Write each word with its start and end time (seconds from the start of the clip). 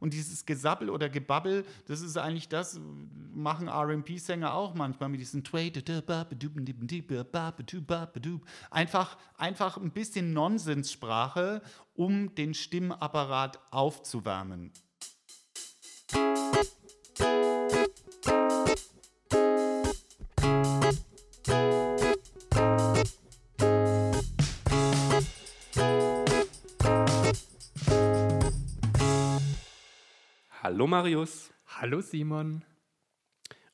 Und 0.00 0.14
dieses 0.14 0.46
Gesabbel 0.46 0.90
oder 0.90 1.08
Gebabbel, 1.08 1.64
das 1.86 2.00
ist 2.00 2.16
eigentlich 2.16 2.48
das, 2.48 2.80
machen 3.34 3.68
RP-Sänger 3.68 4.54
auch 4.54 4.74
manchmal 4.74 5.10
mit 5.10 5.20
diesen 5.20 5.44
einfach, 8.70 9.16
einfach 9.36 9.76
ein 9.76 9.92
bisschen 9.92 10.32
Nonsenssprache, 10.32 11.62
um 11.94 12.34
den 12.34 12.54
Stimmapparat 12.54 13.60
aufzuwärmen. 13.70 14.72
Hallo 30.80 30.88
Marius. 30.88 31.52
Hallo 31.66 32.00
Simon. 32.00 32.64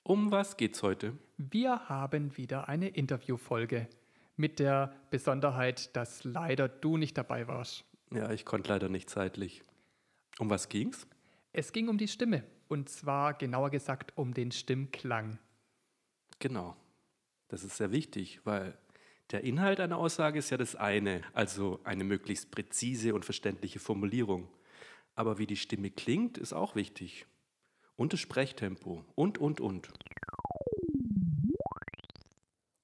Um 0.02 0.32
was 0.32 0.56
geht's 0.56 0.82
heute? 0.82 1.16
Wir 1.36 1.88
haben 1.88 2.36
wieder 2.36 2.68
eine 2.68 2.88
Interviewfolge 2.88 3.88
mit 4.34 4.58
der 4.58 4.92
Besonderheit, 5.10 5.94
dass 5.94 6.24
leider 6.24 6.68
du 6.68 6.96
nicht 6.96 7.16
dabei 7.16 7.46
warst. 7.46 7.84
Ja, 8.12 8.32
ich 8.32 8.44
konnte 8.44 8.70
leider 8.70 8.88
nicht 8.88 9.08
zeitlich. 9.08 9.62
Um 10.40 10.50
was 10.50 10.68
ging's? 10.68 11.06
Es 11.52 11.70
ging 11.70 11.86
um 11.86 11.96
die 11.96 12.08
Stimme 12.08 12.42
und 12.66 12.88
zwar 12.88 13.34
genauer 13.34 13.70
gesagt 13.70 14.12
um 14.16 14.34
den 14.34 14.50
Stimmklang. 14.50 15.38
Genau. 16.40 16.74
Das 17.46 17.62
ist 17.62 17.76
sehr 17.76 17.92
wichtig, 17.92 18.40
weil 18.42 18.76
der 19.30 19.44
Inhalt 19.44 19.78
einer 19.78 19.98
Aussage 19.98 20.40
ist 20.40 20.50
ja 20.50 20.56
das 20.56 20.74
eine, 20.74 21.22
also 21.34 21.78
eine 21.84 22.02
möglichst 22.02 22.50
präzise 22.50 23.14
und 23.14 23.24
verständliche 23.24 23.78
Formulierung. 23.78 24.48
Aber 25.16 25.38
wie 25.38 25.46
die 25.46 25.56
Stimme 25.56 25.90
klingt, 25.90 26.38
ist 26.38 26.52
auch 26.52 26.76
wichtig. 26.76 27.26
Und 27.96 28.12
das 28.12 28.20
Sprechtempo. 28.20 29.04
Und, 29.14 29.38
und, 29.38 29.60
und. 29.60 29.88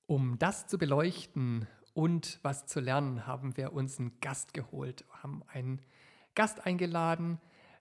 Um 0.06 0.38
das 0.38 0.66
zu 0.66 0.78
beleuchten 0.78 1.68
und 1.94 2.40
was 2.42 2.66
zu 2.66 2.80
lernen, 2.80 3.26
haben 3.26 3.56
wir 3.56 3.74
uns 3.74 3.98
einen 3.98 4.18
Gast 4.20 4.54
geholt, 4.54 5.04
haben 5.22 5.42
einen 5.46 5.82
Gast 6.34 6.66
eingeladen. 6.66 7.38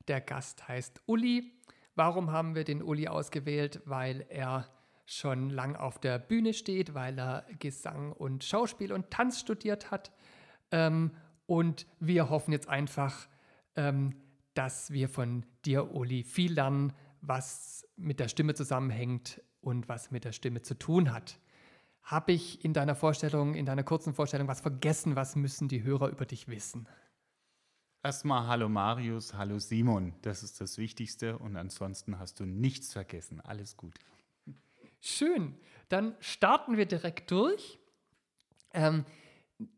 Der 0.09 0.19
Gast 0.19 0.67
heißt 0.67 1.01
Uli. 1.05 1.53
Warum 1.95 2.31
haben 2.31 2.53
wir 2.53 2.65
den 2.65 2.83
Uli 2.83 3.07
ausgewählt? 3.07 3.81
Weil 3.85 4.25
er 4.29 4.69
schon 5.05 5.49
lang 5.49 5.77
auf 5.77 5.99
der 5.99 6.19
Bühne 6.19 6.53
steht, 6.53 6.93
weil 6.93 7.17
er 7.17 7.45
Gesang 7.59 8.11
und 8.11 8.43
Schauspiel 8.43 8.91
und 8.91 9.11
Tanz 9.11 9.39
studiert 9.39 9.91
hat. 9.91 10.11
Ähm, 10.71 11.11
und 11.45 11.85
wir 11.99 12.29
hoffen 12.29 12.51
jetzt 12.51 12.67
einfach, 12.67 13.27
ähm, 13.75 14.15
dass 14.53 14.91
wir 14.91 15.09
von 15.09 15.45
dir, 15.65 15.93
Uli, 15.93 16.23
viel 16.23 16.53
lernen, 16.53 16.93
was 17.21 17.87
mit 17.95 18.19
der 18.19 18.27
Stimme 18.27 18.53
zusammenhängt 18.53 19.41
und 19.61 19.87
was 19.87 20.11
mit 20.11 20.25
der 20.25 20.31
Stimme 20.31 20.61
zu 20.61 20.77
tun 20.77 21.13
hat. 21.13 21.39
Habe 22.03 22.31
ich 22.31 22.65
in 22.65 22.73
deiner 22.73 22.95
Vorstellung, 22.95 23.53
in 23.53 23.65
deiner 23.65 23.83
kurzen 23.83 24.13
Vorstellung 24.13 24.47
was 24.47 24.61
vergessen? 24.61 25.15
Was 25.15 25.35
müssen 25.35 25.67
die 25.67 25.83
Hörer 25.83 26.09
über 26.09 26.25
dich 26.25 26.47
wissen? 26.47 26.87
Erstmal 28.03 28.47
hallo 28.47 28.67
Marius, 28.67 29.35
hallo 29.35 29.59
Simon. 29.59 30.15
Das 30.23 30.41
ist 30.41 30.59
das 30.59 30.79
Wichtigste 30.79 31.37
und 31.37 31.55
ansonsten 31.55 32.17
hast 32.17 32.39
du 32.39 32.45
nichts 32.45 32.91
vergessen. 32.93 33.39
Alles 33.41 33.77
gut. 33.77 33.93
Schön. 34.99 35.55
Dann 35.89 36.15
starten 36.19 36.77
wir 36.77 36.87
direkt 36.87 37.29
durch. 37.29 37.79
Ähm, 38.73 39.05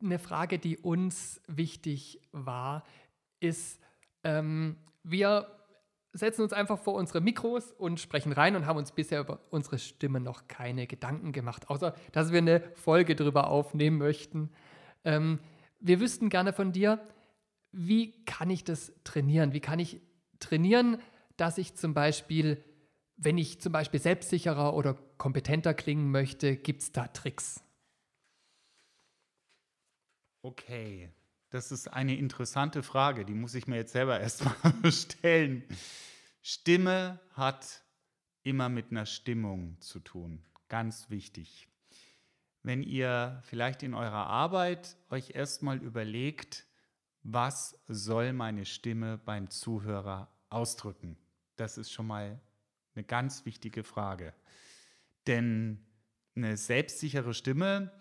eine 0.01 0.19
Frage, 0.19 0.59
die 0.59 0.77
uns 0.77 1.41
wichtig 1.47 2.21
war, 2.31 2.85
ist, 3.41 3.82
ähm, 4.23 4.77
wir 5.03 5.47
setzen 6.13 6.43
uns 6.43 6.53
einfach 6.53 6.79
vor 6.79 6.93
unsere 6.93 7.21
Mikros 7.21 7.71
und 7.71 7.99
sprechen 7.99 8.31
rein 8.31 8.55
und 8.55 8.65
haben 8.65 8.77
uns 8.77 8.91
bisher 8.91 9.19
über 9.19 9.39
unsere 9.49 9.79
Stimme 9.79 10.19
noch 10.19 10.47
keine 10.47 10.85
Gedanken 10.85 11.31
gemacht, 11.31 11.69
außer 11.69 11.95
dass 12.11 12.31
wir 12.31 12.37
eine 12.37 12.61
Folge 12.75 13.15
darüber 13.15 13.49
aufnehmen 13.49 13.97
möchten. 13.97 14.51
Ähm, 15.03 15.39
wir 15.79 15.99
wüssten 15.99 16.29
gerne 16.29 16.53
von 16.53 16.71
dir, 16.71 16.99
wie 17.71 18.23
kann 18.25 18.51
ich 18.51 18.63
das 18.63 18.93
trainieren? 19.03 19.53
Wie 19.53 19.59
kann 19.59 19.79
ich 19.79 19.99
trainieren, 20.39 21.01
dass 21.35 21.57
ich 21.57 21.75
zum 21.75 21.95
Beispiel, 21.95 22.63
wenn 23.17 23.39
ich 23.39 23.59
zum 23.59 23.71
Beispiel 23.71 23.99
selbstsicherer 23.99 24.75
oder 24.75 24.95
kompetenter 25.17 25.73
klingen 25.73 26.11
möchte, 26.11 26.55
gibt 26.55 26.83
es 26.83 26.91
da 26.91 27.07
Tricks? 27.07 27.63
Okay, 30.43 31.09
das 31.53 31.71
ist 31.71 31.87
eine 31.87 32.17
interessante 32.17 32.81
Frage, 32.81 33.25
die 33.25 33.35
muss 33.35 33.53
ich 33.53 33.67
mir 33.67 33.75
jetzt 33.75 33.93
selber 33.93 34.19
erstmal 34.21 34.91
stellen. 34.91 35.63
Stimme 36.41 37.19
hat 37.33 37.83
immer 38.41 38.69
mit 38.69 38.89
einer 38.89 39.05
Stimmung 39.05 39.79
zu 39.79 39.99
tun. 39.99 40.43
Ganz 40.67 41.11
wichtig. 41.11 41.67
Wenn 42.63 42.81
ihr 42.81 43.39
vielleicht 43.45 43.83
in 43.83 43.93
eurer 43.93 44.25
Arbeit 44.25 44.97
euch 45.11 45.35
erstmal 45.35 45.77
überlegt, 45.77 46.65
was 47.21 47.77
soll 47.87 48.33
meine 48.33 48.65
Stimme 48.65 49.19
beim 49.19 49.51
Zuhörer 49.51 50.29
ausdrücken? 50.49 51.17
Das 51.55 51.77
ist 51.77 51.91
schon 51.91 52.07
mal 52.07 52.41
eine 52.95 53.03
ganz 53.03 53.45
wichtige 53.45 53.83
Frage. 53.83 54.33
Denn 55.27 55.85
eine 56.35 56.57
selbstsichere 56.57 57.35
Stimme, 57.35 57.91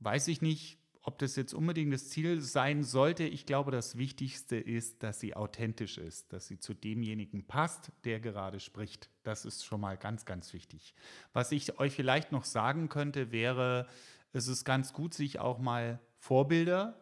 weiß 0.00 0.28
ich 0.28 0.42
nicht, 0.42 0.77
ob 1.08 1.18
das 1.18 1.36
jetzt 1.36 1.54
unbedingt 1.54 1.90
das 1.90 2.10
Ziel 2.10 2.42
sein 2.42 2.84
sollte, 2.84 3.24
ich 3.24 3.46
glaube, 3.46 3.70
das 3.70 3.96
Wichtigste 3.96 4.56
ist, 4.56 5.02
dass 5.02 5.18
sie 5.18 5.34
authentisch 5.34 5.96
ist, 5.96 6.34
dass 6.34 6.46
sie 6.46 6.58
zu 6.58 6.74
demjenigen 6.74 7.46
passt, 7.46 7.90
der 8.04 8.20
gerade 8.20 8.60
spricht. 8.60 9.08
Das 9.22 9.46
ist 9.46 9.64
schon 9.64 9.80
mal 9.80 9.96
ganz, 9.96 10.26
ganz 10.26 10.52
wichtig. 10.52 10.94
Was 11.32 11.50
ich 11.50 11.78
euch 11.78 11.94
vielleicht 11.94 12.30
noch 12.30 12.44
sagen 12.44 12.90
könnte, 12.90 13.32
wäre, 13.32 13.88
es 14.34 14.48
ist 14.48 14.66
ganz 14.66 14.92
gut, 14.92 15.14
sich 15.14 15.40
auch 15.40 15.58
mal 15.58 15.98
Vorbilder 16.18 17.00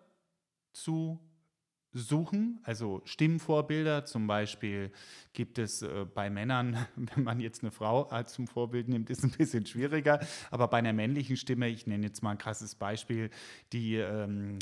zu 0.72 1.18
suchen, 1.96 2.60
also 2.62 3.00
Stimmvorbilder. 3.04 4.04
Zum 4.04 4.26
Beispiel 4.26 4.92
gibt 5.32 5.58
es 5.58 5.82
äh, 5.82 6.04
bei 6.04 6.30
Männern, 6.30 6.86
wenn 6.96 7.24
man 7.24 7.40
jetzt 7.40 7.62
eine 7.62 7.72
Frau 7.72 8.04
als 8.04 8.34
zum 8.34 8.46
Vorbild 8.46 8.88
nimmt, 8.88 9.10
ist 9.10 9.24
ein 9.24 9.30
bisschen 9.30 9.66
schwieriger. 9.66 10.20
Aber 10.50 10.68
bei 10.68 10.78
einer 10.78 10.92
männlichen 10.92 11.36
Stimme, 11.36 11.68
ich 11.68 11.86
nenne 11.86 12.06
jetzt 12.06 12.22
mal 12.22 12.32
ein 12.32 12.38
krasses 12.38 12.74
Beispiel, 12.74 13.30
die, 13.72 13.96
ähm, 13.96 14.58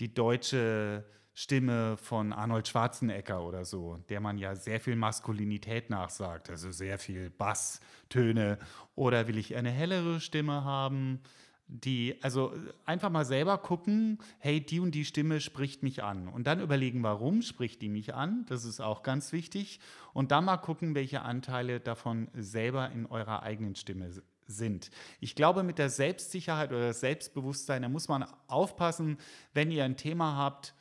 die 0.00 0.12
deutsche 0.14 1.04
Stimme 1.34 1.98
von 1.98 2.32
Arnold 2.32 2.66
Schwarzenegger 2.66 3.42
oder 3.44 3.66
so, 3.66 3.98
der 4.08 4.20
man 4.20 4.38
ja 4.38 4.54
sehr 4.54 4.80
viel 4.80 4.96
Maskulinität 4.96 5.90
nachsagt, 5.90 6.48
also 6.48 6.70
sehr 6.70 6.98
viel 6.98 7.28
Basstöne. 7.28 8.58
Oder 8.94 9.28
will 9.28 9.36
ich 9.36 9.54
eine 9.54 9.70
hellere 9.70 10.20
Stimme 10.20 10.64
haben? 10.64 11.20
Die, 11.68 12.16
also 12.22 12.52
einfach 12.84 13.10
mal 13.10 13.24
selber 13.24 13.58
gucken, 13.58 14.18
hey, 14.38 14.60
die 14.60 14.80
und 14.80 14.92
die 14.92 15.04
Stimme 15.04 15.40
spricht 15.40 15.82
mich 15.82 16.02
an. 16.02 16.28
Und 16.28 16.46
dann 16.46 16.60
überlegen, 16.60 17.02
warum 17.02 17.42
spricht 17.42 17.82
die 17.82 17.88
mich 17.88 18.14
an? 18.14 18.46
Das 18.48 18.64
ist 18.64 18.80
auch 18.80 19.02
ganz 19.02 19.32
wichtig. 19.32 19.80
Und 20.12 20.30
dann 20.30 20.44
mal 20.44 20.58
gucken, 20.58 20.94
welche 20.94 21.22
Anteile 21.22 21.80
davon 21.80 22.28
selber 22.34 22.90
in 22.90 23.06
eurer 23.06 23.42
eigenen 23.42 23.74
Stimme 23.74 24.10
sind. 24.46 24.90
Ich 25.20 25.34
glaube, 25.34 25.64
mit 25.64 25.78
der 25.78 25.90
Selbstsicherheit 25.90 26.70
oder 26.70 26.88
das 26.88 27.00
Selbstbewusstsein, 27.00 27.82
da 27.82 27.88
muss 27.88 28.06
man 28.06 28.26
aufpassen, 28.46 29.18
wenn 29.52 29.72
ihr 29.72 29.84
ein 29.84 29.96
Thema 29.96 30.36
habt, 30.36 30.74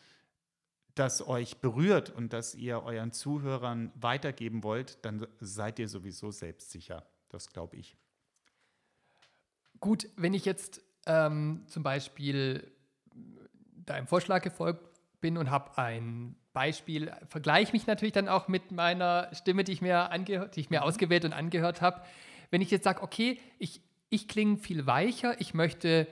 das 0.93 1.27
euch 1.27 1.57
berührt 1.57 2.09
und 2.11 2.31
das 2.31 2.55
ihr 2.55 2.83
euren 2.83 3.11
Zuhörern 3.11 3.91
weitergeben 3.95 4.63
wollt, 4.63 5.03
dann 5.03 5.27
seid 5.39 5.79
ihr 5.79 5.89
sowieso 5.89 6.31
selbstsicher. 6.31 7.05
Das 7.29 7.49
glaube 7.49 7.75
ich. 7.75 7.97
Gut, 9.79 10.07
wenn 10.15 10.33
ich 10.33 10.45
jetzt 10.45 10.81
ähm, 11.05 11.63
zum 11.67 11.83
Beispiel 11.83 12.71
deinem 13.85 14.07
Vorschlag 14.07 14.41
gefolgt 14.41 14.89
bin 15.21 15.37
und 15.37 15.49
habe 15.49 15.77
ein 15.77 16.35
Beispiel, 16.53 17.11
vergleiche 17.27 17.71
mich 17.73 17.87
natürlich 17.87 18.13
dann 18.13 18.29
auch 18.29 18.47
mit 18.47 18.71
meiner 18.71 19.29
Stimme, 19.33 19.63
die 19.63 19.73
ich 19.73 19.81
mir, 19.81 20.09
die 20.17 20.59
ich 20.59 20.69
mir 20.69 20.79
mhm. 20.81 20.85
ausgewählt 20.85 21.25
und 21.25 21.33
angehört 21.33 21.81
habe. 21.81 22.01
Wenn 22.49 22.61
ich 22.61 22.71
jetzt 22.71 22.83
sage, 22.83 23.01
okay, 23.03 23.39
ich, 23.59 23.81
ich 24.09 24.27
klinge 24.27 24.57
viel 24.57 24.85
weicher, 24.85 25.39
ich 25.39 25.53
möchte 25.53 26.07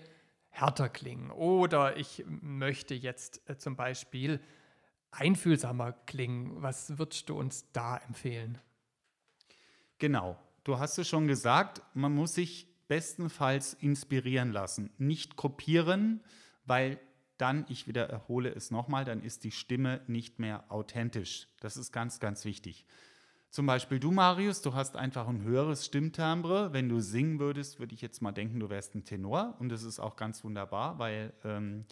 härter 0.49 0.89
klingen 0.89 1.31
oder 1.31 1.97
ich 1.97 2.23
möchte 2.27 2.93
jetzt 2.93 3.47
äh, 3.49 3.57
zum 3.57 3.75
Beispiel 3.75 4.39
einfühlsamer 5.11 5.93
klingen, 6.05 6.61
was 6.61 6.97
würdest 6.97 7.29
du 7.29 7.37
uns 7.37 7.71
da 7.71 7.97
empfehlen? 7.97 8.59
Genau, 9.97 10.37
du 10.63 10.79
hast 10.79 10.97
es 10.97 11.07
schon 11.07 11.27
gesagt, 11.27 11.81
man 11.93 12.13
muss 12.13 12.33
sich 12.33 12.67
bestenfalls 12.93 13.73
inspirieren 13.73 14.51
lassen. 14.51 14.91
Nicht 14.99 15.35
kopieren, 15.35 16.21
weil 16.67 16.99
dann, 17.39 17.65
ich 17.67 17.87
wieder 17.87 18.07
erhole 18.07 18.53
es 18.53 18.69
nochmal, 18.69 19.03
dann 19.03 19.23
ist 19.23 19.43
die 19.45 19.49
Stimme 19.49 20.01
nicht 20.05 20.37
mehr 20.37 20.71
authentisch. 20.71 21.47
Das 21.59 21.75
ist 21.75 21.91
ganz, 21.91 22.19
ganz 22.19 22.45
wichtig. 22.45 22.85
Zum 23.49 23.65
Beispiel 23.65 23.99
du, 23.99 24.11
Marius, 24.11 24.61
du 24.61 24.75
hast 24.75 24.95
einfach 24.95 25.27
ein 25.27 25.41
höheres 25.41 25.87
Stimmtimbre. 25.87 26.71
Wenn 26.71 26.87
du 26.87 26.99
singen 26.99 27.39
würdest, 27.39 27.79
würde 27.79 27.95
ich 27.95 28.01
jetzt 28.01 28.21
mal 28.21 28.31
denken, 28.31 28.59
du 28.59 28.69
wärst 28.69 28.93
ein 28.93 29.05
Tenor. 29.05 29.55
Und 29.57 29.69
das 29.69 29.81
ist 29.81 29.99
auch 29.99 30.15
ganz 30.15 30.43
wunderbar, 30.43 30.99
weil 30.99 31.33
ähm, 31.43 31.85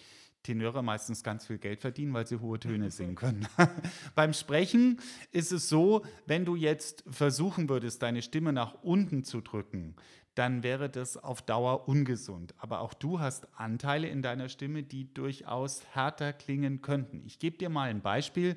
Tenöre 0.44 0.81
meistens 0.83 1.24
ganz 1.24 1.45
viel 1.45 1.59
Geld 1.59 1.81
verdienen, 1.81 2.13
weil 2.13 2.25
sie 2.25 2.39
hohe 2.39 2.59
Töne 2.59 2.89
singen 2.92 3.15
können. 3.15 3.47
Beim 4.15 4.33
Sprechen 4.33 5.00
ist 5.31 5.51
es 5.51 5.69
so, 5.69 6.04
wenn 6.25 6.45
du 6.45 6.56
jetzt 6.56 7.04
versuchen 7.07 7.69
würdest, 7.69 8.01
deine 8.01 8.21
Stimme 8.21 8.54
nach 8.54 8.75
unten 8.83 9.24
zu 9.24 9.42
drücken, 9.42 9.95
dann 10.36 10.63
wäre 10.63 10.89
das 10.89 11.18
auf 11.18 11.42
Dauer 11.42 11.88
ungesund. 11.88 12.54
Aber 12.57 12.80
auch 12.80 12.94
du 12.94 13.19
hast 13.19 13.48
Anteile 13.57 14.07
in 14.07 14.22
deiner 14.22 14.50
Stimme, 14.50 14.83
die 14.83 15.13
durchaus 15.13 15.86
härter 15.94 16.33
klingen 16.33 16.81
könnten. 16.81 17.24
Ich 17.25 17.39
gebe 17.39 17.57
dir 17.57 17.69
mal 17.69 17.89
ein 17.89 18.01
Beispiel. 18.01 18.56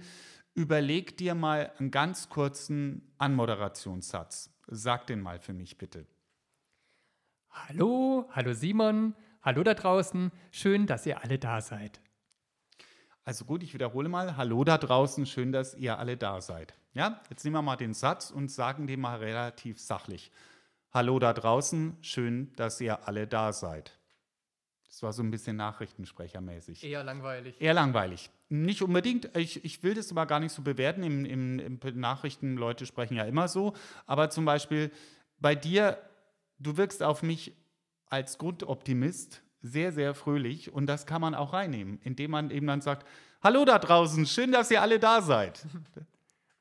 Überleg 0.55 1.17
dir 1.17 1.35
mal 1.35 1.73
einen 1.79 1.91
ganz 1.91 2.29
kurzen 2.29 3.13
Anmoderationssatz. 3.19 4.51
Sag 4.69 5.07
den 5.09 5.21
mal 5.21 5.41
für 5.41 5.53
mich 5.53 5.79
bitte. 5.79 6.07
Hallo, 7.51 8.29
hallo 8.33 8.53
Simon, 8.53 9.15
hallo 9.43 9.63
da 9.63 9.75
draußen, 9.75 10.33
schön, 10.51 10.87
dass 10.87 11.07
ihr 11.07 11.23
alle 11.23 11.39
da 11.39 11.61
seid. 11.61 12.01
Also 13.25 13.45
gut, 13.45 13.63
ich 13.63 13.75
wiederhole 13.75 14.09
mal, 14.09 14.37
hallo 14.37 14.65
da 14.65 14.77
draußen, 14.77 15.25
schön, 15.25 15.53
dass 15.53 15.75
ihr 15.75 15.99
alle 15.99 16.17
da 16.17 16.41
seid. 16.41 16.75
Ja, 16.95 17.23
jetzt 17.31 17.45
nehmen 17.45 17.57
wir 17.57 17.63
mal 17.63 17.77
den 17.77 17.95
Satz 17.95 18.31
und 18.31 18.51
sagen 18.51 18.87
den 18.87 19.01
mal 19.01 19.19
relativ 19.19 19.81
sachlich. 19.81 20.31
Hallo 20.95 21.19
da 21.19 21.33
draußen, 21.33 21.97
schön, 22.03 22.53
dass 22.55 22.81
ihr 22.81 23.09
alle 23.09 23.27
da 23.27 23.53
seid. 23.53 23.99
Das 24.87 25.03
war 25.03 25.13
so 25.13 25.25
ein 25.25 25.33
bisschen 25.33 25.57
Nachrichtensprechermäßig. 25.57 26.85
Eher 26.85 27.03
langweilig. 27.03 27.61
Eher 27.61 27.75
langweilig. 27.75 28.31
Nicht 28.49 28.81
unbedingt. 28.81 29.37
Ich, 29.37 29.65
ich 29.65 29.83
will 29.83 29.95
das 29.95 30.13
aber 30.13 30.25
gar 30.27 30.39
nicht 30.39 30.53
so 30.53 30.63
bewerten. 30.63 31.03
Im, 31.03 31.25
im, 31.25 31.59
im 31.59 31.81
Nachrichten, 31.99 32.57
Leute 32.57 32.87
sprechen 32.87 33.17
ja 33.17 33.25
immer 33.25 33.49
so. 33.49 33.73
Aber 34.07 34.31
zum 34.31 34.45
Beispiel 34.45 34.93
bei 35.41 35.57
dir, 35.57 35.99
du 36.61 36.77
wirkst 36.77 37.03
auf 37.03 37.25
mich 37.25 37.57
als 38.07 38.39
Grundoptimist 38.39 39.43
sehr, 39.63 39.91
sehr 39.91 40.15
fröhlich. 40.15 40.73
Und 40.73 40.87
das 40.87 41.07
kann 41.07 41.21
man 41.21 41.35
auch 41.35 41.55
reinnehmen, 41.55 41.99
indem 42.05 42.31
man 42.31 42.53
eben 42.53 42.69
dann 42.69 42.83
sagt, 42.83 43.05
hallo 43.43 43.65
da 43.65 43.81
draußen, 43.81 44.27
schön, 44.27 44.53
dass 44.53 44.71
ihr 44.71 44.81
alle 44.81 45.01
da 45.01 45.23
seid. 45.23 45.67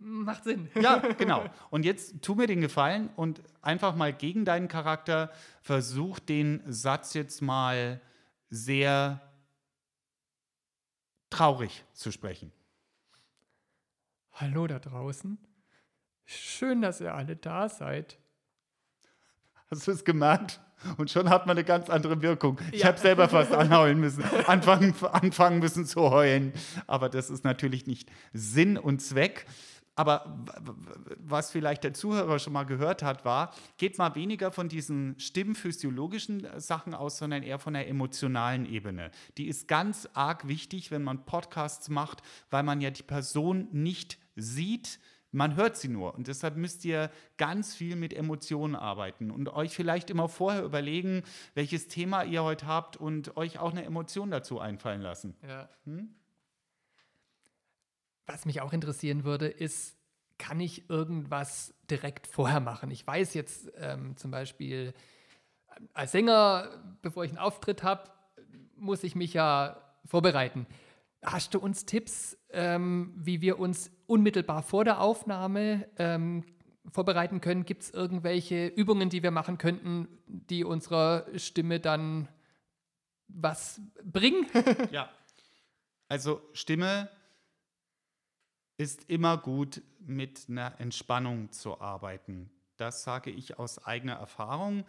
Macht 0.04 0.44
Sinn. 0.44 0.70
Ja, 0.76 0.98
genau. 1.18 1.46
Und 1.70 1.86
jetzt 1.86 2.22
tu 2.22 2.36
mir 2.36 2.46
den 2.48 2.60
Gefallen 2.62 3.10
und 3.16 3.42
einfach 3.62 3.96
mal 3.96 4.12
gegen 4.12 4.44
deinen 4.44 4.68
Charakter 4.68 5.32
versuch 5.62 6.20
den 6.20 6.62
Satz 6.68 7.14
jetzt 7.14 7.42
mal 7.42 8.02
sehr 8.50 9.22
traurig 11.30 11.86
zu 11.94 12.12
sprechen. 12.12 12.52
Hallo 14.34 14.68
da 14.68 14.80
draußen. 14.80 15.38
Schön, 16.26 16.82
dass 16.82 17.00
ihr 17.02 17.14
alle 17.14 17.36
da 17.36 17.70
seid. 17.70 18.18
Hast 19.70 19.88
du 19.88 19.92
es 19.92 20.04
gemerkt? 20.04 20.60
Und 20.98 21.10
schon 21.10 21.30
hat 21.30 21.48
man 21.48 21.56
eine 21.58 21.64
ganz 21.64 21.90
andere 21.90 22.22
Wirkung. 22.22 22.60
Ich 22.72 22.82
Ja. 22.82 22.88
habe 22.88 22.98
selber 23.00 23.30
fast 23.30 23.52
anheulen 23.54 24.00
müssen, 24.00 24.24
anfangen, 24.48 24.94
anfangen 25.12 25.60
müssen 25.60 25.86
zu 25.86 26.02
heulen. 26.12 26.52
Aber 26.88 27.08
das 27.10 27.30
ist 27.30 27.44
natürlich 27.46 27.88
nicht 27.88 28.12
Sinn 28.34 28.78
und 28.78 29.02
Zweck. 29.02 29.46
Aber 29.96 30.44
was 31.20 31.52
vielleicht 31.52 31.84
der 31.84 31.94
Zuhörer 31.94 32.40
schon 32.40 32.54
mal 32.54 32.64
gehört 32.64 33.04
hat, 33.04 33.26
war, 33.26 33.54
geht 33.78 33.98
mal 33.98 34.16
weniger 34.16 34.52
von 34.52 34.68
diesen 34.68 35.20
stimmphysiologischen 35.20 36.46
äh, 36.46 36.60
Sachen 36.60 36.94
aus, 36.94 37.18
sondern 37.18 37.44
eher 37.44 37.60
von 37.60 37.74
der 37.74 37.88
emotionalen 37.88 38.66
Ebene. 38.66 39.12
Die 39.38 39.48
ist 39.48 39.68
ganz 39.68 40.10
arg 40.14 40.48
wichtig, 40.48 40.90
wenn 40.90 41.04
man 41.04 41.26
Podcasts 41.26 41.90
macht, 41.90 42.22
weil 42.50 42.64
man 42.64 42.82
ja 42.82 42.90
die 42.90 43.04
Person 43.04 43.68
nicht 43.72 44.18
sieht, 44.36 45.00
man 45.34 45.56
hört 45.56 45.78
sie 45.78 45.90
nur. 45.90 46.14
Und 46.14 46.28
deshalb 46.28 46.56
müsst 46.56 46.86
ihr 46.86 47.10
ganz 47.38 47.76
viel 47.76 47.96
mit 47.96 48.14
Emotionen 48.14 48.76
arbeiten 48.76 49.32
und 49.32 49.50
euch 49.50 49.76
vielleicht 49.76 50.10
immer 50.10 50.30
vorher 50.30 50.64
überlegen, 50.64 51.24
welches 51.56 51.88
Thema 51.88 52.24
ihr 52.24 52.44
heute 52.44 52.68
habt 52.68 52.98
und 52.98 53.36
euch 53.36 53.60
auch 53.60 53.72
eine 53.72 53.84
Emotion 53.84 54.32
dazu 54.32 54.60
einfallen 54.60 55.02
lassen. 55.02 55.36
Ja. 55.48 55.70
Was 58.26 58.46
mich 58.46 58.62
auch 58.62 58.74
interessieren 58.74 59.24
würde, 59.24 59.48
ist, 59.48 59.98
kann 60.38 60.60
ich 60.60 60.90
irgendwas 60.90 61.74
direkt 61.90 62.28
vorher 62.28 62.60
machen? 62.60 62.92
Ich 62.92 63.06
weiß 63.06 63.34
jetzt 63.34 63.72
ähm, 63.78 64.16
zum 64.18 64.32
Beispiel, 64.32 64.94
ähm, 65.78 65.90
als 65.94 66.12
Sänger, 66.12 66.70
bevor 67.02 67.24
ich 67.26 67.32
einen 67.32 67.40
Auftritt 67.40 67.84
habe, 67.84 68.10
muss 68.76 69.04
ich 69.04 69.16
mich 69.16 69.34
ja 69.34 69.82
vorbereiten. 70.06 70.68
Hast 71.24 71.54
du 71.54 71.60
uns 71.60 71.86
Tipps, 71.86 72.38
ähm, 72.50 73.14
wie 73.16 73.42
wir 73.42 73.60
uns 73.60 73.92
unmittelbar 74.08 74.64
vor 74.64 74.84
der 74.84 75.00
Aufnahme 75.00 75.88
ähm, 75.98 76.44
vorbereiten 76.92 77.40
können? 77.40 77.66
Gibt 77.66 77.84
es 77.84 77.90
irgendwelche 77.92 78.68
Übungen, 78.68 79.10
die 79.10 79.24
wir 79.24 79.32
machen 79.32 79.58
könnten, 79.58 80.08
die 80.28 80.66
unserer 80.66 81.26
Stimme 81.38 81.80
dann 81.80 82.28
was 83.28 83.82
bringen? 84.04 84.48
Ja. 84.92 85.10
Also 86.10 86.42
Stimme 86.52 87.10
ist 88.78 89.10
immer 89.10 89.38
gut 89.38 89.82
mit 90.00 90.46
einer 90.50 90.80
Entspannung 90.80 91.52
zu 91.52 91.80
arbeiten. 91.80 92.50
Das 92.78 93.04
sage 93.04 93.30
ich 93.30 93.60
aus 93.60 93.86
eigener 93.86 94.14
Erfahrung, 94.14 94.84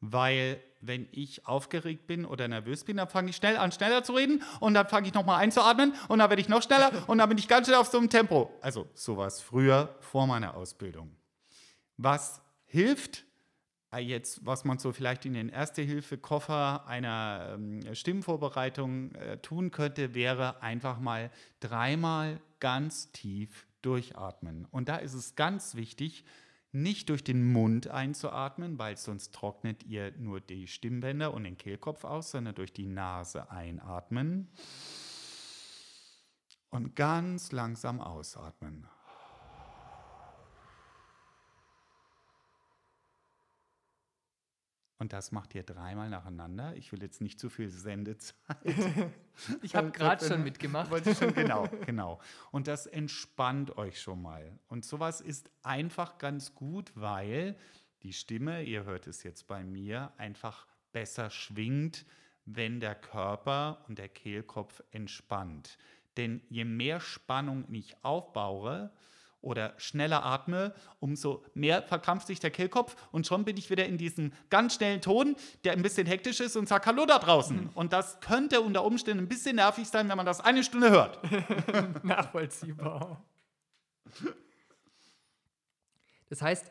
weil 0.00 0.60
wenn 0.80 1.08
ich 1.12 1.46
aufgeregt 1.46 2.06
bin 2.06 2.24
oder 2.24 2.48
nervös 2.48 2.84
bin, 2.84 2.96
dann 2.96 3.08
fange 3.08 3.30
ich 3.30 3.36
schnell 3.36 3.56
an, 3.56 3.72
schneller 3.72 4.02
zu 4.02 4.14
reden 4.14 4.42
und 4.60 4.74
dann 4.74 4.88
fange 4.88 5.06
ich 5.06 5.14
nochmal 5.14 5.40
einzuatmen 5.40 5.94
und 6.08 6.18
dann 6.18 6.30
werde 6.30 6.40
ich 6.40 6.48
noch 6.48 6.62
schneller 6.62 6.90
und 7.06 7.18
dann 7.18 7.28
bin 7.28 7.38
ich 7.38 7.48
ganz 7.48 7.66
schnell 7.66 7.78
auf 7.78 7.88
so 7.88 7.98
einem 7.98 8.08
Tempo. 8.08 8.50
Also 8.62 8.88
sowas 8.94 9.40
früher 9.40 9.94
vor 10.00 10.26
meiner 10.26 10.54
Ausbildung. 10.56 11.16
Was 11.96 12.40
hilft, 12.66 13.24
äh, 13.92 13.98
jetzt, 13.98 14.46
was 14.46 14.64
man 14.64 14.78
so 14.78 14.92
vielleicht 14.92 15.26
in 15.26 15.34
den 15.34 15.50
Erste-Hilfe-Koffer 15.50 16.86
einer 16.86 17.54
ähm, 17.54 17.94
Stimmvorbereitung 17.94 19.14
äh, 19.16 19.38
tun 19.38 19.70
könnte, 19.70 20.14
wäre 20.14 20.62
einfach 20.62 20.98
mal 20.98 21.30
dreimal 21.60 22.40
ganz 22.60 23.12
tief 23.12 23.66
durchatmen. 23.82 24.66
Und 24.70 24.88
da 24.88 24.96
ist 24.96 25.14
es 25.14 25.34
ganz 25.34 25.74
wichtig, 25.74 26.24
nicht 26.72 27.08
durch 27.08 27.24
den 27.24 27.52
Mund 27.52 27.88
einzuatmen, 27.88 28.78
weil 28.78 28.96
sonst 28.96 29.34
trocknet 29.34 29.82
ihr 29.84 30.12
nur 30.18 30.40
die 30.40 30.68
Stimmbänder 30.68 31.34
und 31.34 31.44
den 31.44 31.58
Kehlkopf 31.58 32.04
aus, 32.04 32.30
sondern 32.30 32.54
durch 32.54 32.72
die 32.72 32.86
Nase 32.86 33.50
einatmen 33.50 34.48
und 36.70 36.94
ganz 36.94 37.50
langsam 37.50 38.00
ausatmen. 38.00 38.86
Und 45.00 45.14
das 45.14 45.32
macht 45.32 45.54
ihr 45.54 45.62
dreimal 45.62 46.10
nacheinander. 46.10 46.76
Ich 46.76 46.92
will 46.92 47.02
jetzt 47.02 47.22
nicht 47.22 47.40
zu 47.40 47.48
viel 47.48 47.70
Sendezeit. 47.70 48.36
Ich 49.62 49.74
habe 49.74 49.90
gerade 49.90 50.22
schon 50.22 50.44
mitgemacht. 50.44 50.90
Schon, 51.16 51.32
genau, 51.32 51.66
genau. 51.86 52.20
Und 52.50 52.66
das 52.66 52.84
entspannt 52.86 53.78
euch 53.78 53.98
schon 53.98 54.20
mal. 54.20 54.58
Und 54.68 54.84
sowas 54.84 55.22
ist 55.22 55.50
einfach 55.62 56.18
ganz 56.18 56.54
gut, 56.54 56.92
weil 56.94 57.56
die 58.02 58.12
Stimme, 58.12 58.62
ihr 58.62 58.84
hört 58.84 59.06
es 59.06 59.22
jetzt 59.22 59.46
bei 59.46 59.64
mir, 59.64 60.12
einfach 60.18 60.66
besser 60.92 61.30
schwingt, 61.30 62.04
wenn 62.44 62.80
der 62.80 62.94
Körper 62.94 63.82
und 63.88 63.96
der 63.98 64.10
Kehlkopf 64.10 64.82
entspannt. 64.90 65.78
Denn 66.18 66.42
je 66.50 66.66
mehr 66.66 67.00
Spannung 67.00 67.64
ich 67.72 68.04
aufbaue 68.04 68.92
oder 69.42 69.74
schneller 69.78 70.24
atme, 70.24 70.74
umso 70.98 71.42
mehr 71.54 71.82
verkrampft 71.82 72.26
sich 72.26 72.40
der 72.40 72.50
Kehlkopf 72.50 72.96
und 73.12 73.26
schon 73.26 73.44
bin 73.44 73.56
ich 73.56 73.70
wieder 73.70 73.86
in 73.86 73.98
diesem 73.98 74.32
ganz 74.50 74.74
schnellen 74.74 75.00
Ton, 75.00 75.36
der 75.64 75.72
ein 75.72 75.82
bisschen 75.82 76.06
hektisch 76.06 76.40
ist 76.40 76.56
und 76.56 76.68
sagt 76.68 76.86
Hallo 76.86 77.06
da 77.06 77.18
draußen. 77.18 77.70
Und 77.74 77.92
das 77.92 78.20
könnte 78.20 78.60
unter 78.60 78.84
Umständen 78.84 79.24
ein 79.24 79.28
bisschen 79.28 79.56
nervig 79.56 79.88
sein, 79.88 80.08
wenn 80.08 80.16
man 80.16 80.26
das 80.26 80.40
eine 80.40 80.62
Stunde 80.62 80.90
hört. 80.90 81.18
Nachvollziehbar. 82.04 83.22
Das 86.28 86.42
heißt, 86.42 86.70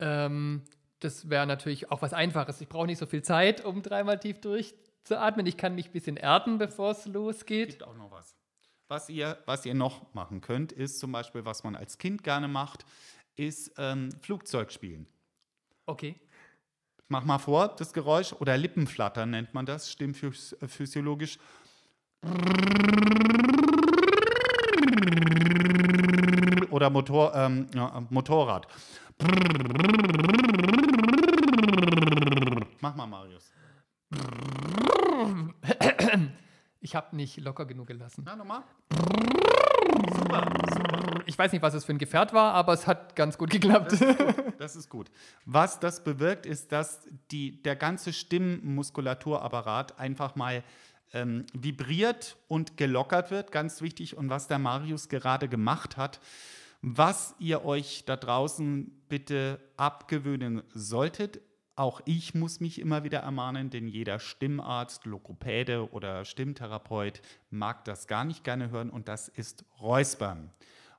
ähm, 0.00 0.62
das 1.00 1.30
wäre 1.30 1.46
natürlich 1.46 1.90
auch 1.90 2.02
was 2.02 2.12
Einfaches. 2.12 2.60
Ich 2.60 2.68
brauche 2.68 2.86
nicht 2.86 2.98
so 2.98 3.06
viel 3.06 3.22
Zeit, 3.22 3.64
um 3.64 3.82
dreimal 3.82 4.18
tief 4.18 4.40
durchzuatmen. 4.40 5.46
Ich 5.46 5.56
kann 5.56 5.74
mich 5.74 5.88
ein 5.88 5.92
bisschen 5.92 6.16
erden, 6.16 6.58
bevor 6.58 6.90
es 6.90 7.06
losgeht. 7.06 7.70
gibt 7.70 7.84
auch 7.84 7.96
noch 7.96 8.09
was. 8.90 9.08
Ihr, 9.08 9.38
was 9.46 9.64
ihr 9.64 9.74
noch 9.74 10.12
machen 10.12 10.40
könnt, 10.40 10.72
ist 10.72 10.98
zum 10.98 11.12
Beispiel, 11.12 11.44
was 11.44 11.64
man 11.64 11.76
als 11.76 11.96
Kind 11.96 12.22
gerne 12.24 12.48
macht, 12.48 12.84
ist 13.36 13.72
ähm, 13.78 14.10
Flugzeug 14.20 14.72
spielen. 14.72 15.06
Okay. 15.86 16.16
Mach 17.08 17.24
mal 17.24 17.38
vor, 17.38 17.68
das 17.68 17.92
Geräusch 17.92 18.32
oder 18.34 18.56
Lippenflattern 18.56 19.30
nennt 19.30 19.54
man 19.54 19.66
das, 19.66 19.90
stimmphysiologisch. 19.90 21.38
Oder 26.70 26.90
Motor, 26.90 27.34
ähm, 27.34 27.66
ja, 27.74 28.06
Motorrad. 28.10 28.68
Mach 32.80 32.94
mal, 32.94 33.06
Marius. 33.06 33.52
Ich 36.80 36.94
habe 36.94 37.14
nicht 37.14 37.36
locker 37.38 37.66
genug 37.66 37.88
gelassen. 37.88 38.22
Na, 38.24 38.36
nochmal. 38.36 38.62
Ich 41.26 41.38
weiß 41.38 41.52
nicht, 41.52 41.62
was 41.62 41.74
es 41.74 41.84
für 41.84 41.92
ein 41.92 41.98
Gefährt 41.98 42.32
war, 42.32 42.54
aber 42.54 42.72
es 42.72 42.86
hat 42.86 43.14
ganz 43.16 43.36
gut 43.38 43.50
geklappt. 43.50 43.96
Das 44.60 44.76
ist 44.76 44.90
gut. 44.90 45.10
Was 45.46 45.80
das 45.80 46.04
bewirkt, 46.04 46.44
ist, 46.44 46.70
dass 46.70 47.08
die, 47.30 47.62
der 47.62 47.76
ganze 47.76 48.12
Stimmmuskulaturapparat 48.12 49.98
einfach 49.98 50.36
mal 50.36 50.62
ähm, 51.14 51.46
vibriert 51.54 52.36
und 52.46 52.76
gelockert 52.76 53.30
wird, 53.30 53.52
ganz 53.52 53.80
wichtig. 53.80 54.18
Und 54.18 54.28
was 54.28 54.48
der 54.48 54.58
Marius 54.58 55.08
gerade 55.08 55.48
gemacht 55.48 55.96
hat, 55.96 56.20
was 56.82 57.34
ihr 57.38 57.64
euch 57.64 58.04
da 58.04 58.16
draußen 58.16 58.90
bitte 59.08 59.60
abgewöhnen 59.78 60.62
solltet. 60.74 61.40
Auch 61.80 62.02
ich 62.04 62.34
muss 62.34 62.60
mich 62.60 62.78
immer 62.78 63.04
wieder 63.04 63.20
ermahnen, 63.20 63.70
denn 63.70 63.88
jeder 63.88 64.18
Stimmarzt, 64.18 65.06
Lokopäde 65.06 65.90
oder 65.92 66.26
Stimmtherapeut 66.26 67.22
mag 67.48 67.86
das 67.86 68.06
gar 68.06 68.26
nicht 68.26 68.44
gerne 68.44 68.68
hören 68.68 68.90
und 68.90 69.08
das 69.08 69.28
ist 69.28 69.64
Räuspern. 69.80 70.50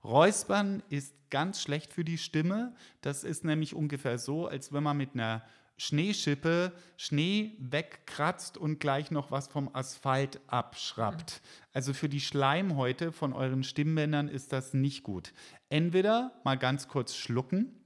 Räuspern 0.04 0.82
ist 0.90 1.14
ganz 1.30 1.62
schlecht 1.62 1.94
für 1.94 2.04
die 2.04 2.18
Stimme. 2.18 2.74
Das 3.02 3.24
ist 3.24 3.46
nämlich 3.46 3.76
ungefähr 3.76 4.18
so, 4.18 4.48
als 4.48 4.74
wenn 4.74 4.82
man 4.82 4.98
mit 4.98 5.14
einer 5.14 5.44
Schneeschippe 5.78 6.72
Schnee 6.98 7.56
wegkratzt 7.60 8.58
und 8.58 8.80
gleich 8.80 9.12
noch 9.12 9.30
was 9.30 9.50
vom 9.50 9.70
Asphalt 9.76 10.42
abschraubt. 10.48 11.44
Also 11.74 11.94
für 11.94 12.10
die 12.10 12.20
Schleimhäute 12.20 13.12
von 13.12 13.34
euren 13.34 13.64
Stimmbändern 13.64 14.28
ist 14.28 14.52
das 14.52 14.74
nicht 14.74 15.04
gut. 15.04 15.32
Entweder 15.70 16.32
mal 16.44 16.58
ganz 16.58 16.88
kurz 16.88 17.16
schlucken. 17.16 17.81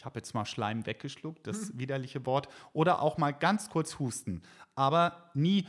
Ich 0.00 0.06
habe 0.06 0.18
jetzt 0.18 0.32
mal 0.32 0.46
Schleim 0.46 0.86
weggeschluckt, 0.86 1.46
das 1.46 1.76
widerliche 1.78 2.24
Wort. 2.24 2.48
Oder 2.72 3.02
auch 3.02 3.18
mal 3.18 3.32
ganz 3.32 3.68
kurz 3.68 3.98
husten. 3.98 4.40
Aber 4.74 5.30
nie 5.34 5.66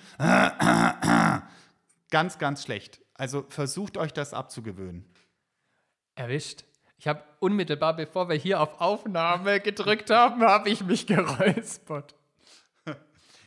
ganz, 2.10 2.38
ganz 2.38 2.64
schlecht. 2.64 3.02
Also 3.14 3.46
versucht 3.50 3.98
euch 3.98 4.14
das 4.14 4.34
abzugewöhnen. 4.34 5.06
Erwischt. 6.16 6.64
Ich 6.98 7.10
habe 7.10 7.26
unmittelbar, 7.42 7.94
bevor 7.94 8.30
wir 8.30 8.38
hier 8.38 8.62
auf 8.62 8.80
Aufnahme 8.80 9.60
gedrückt 9.60 10.10
haben, 10.10 10.42
habe 10.44 10.70
ich 10.70 10.82
mich 10.82 11.08
geräuspert. 11.08 12.16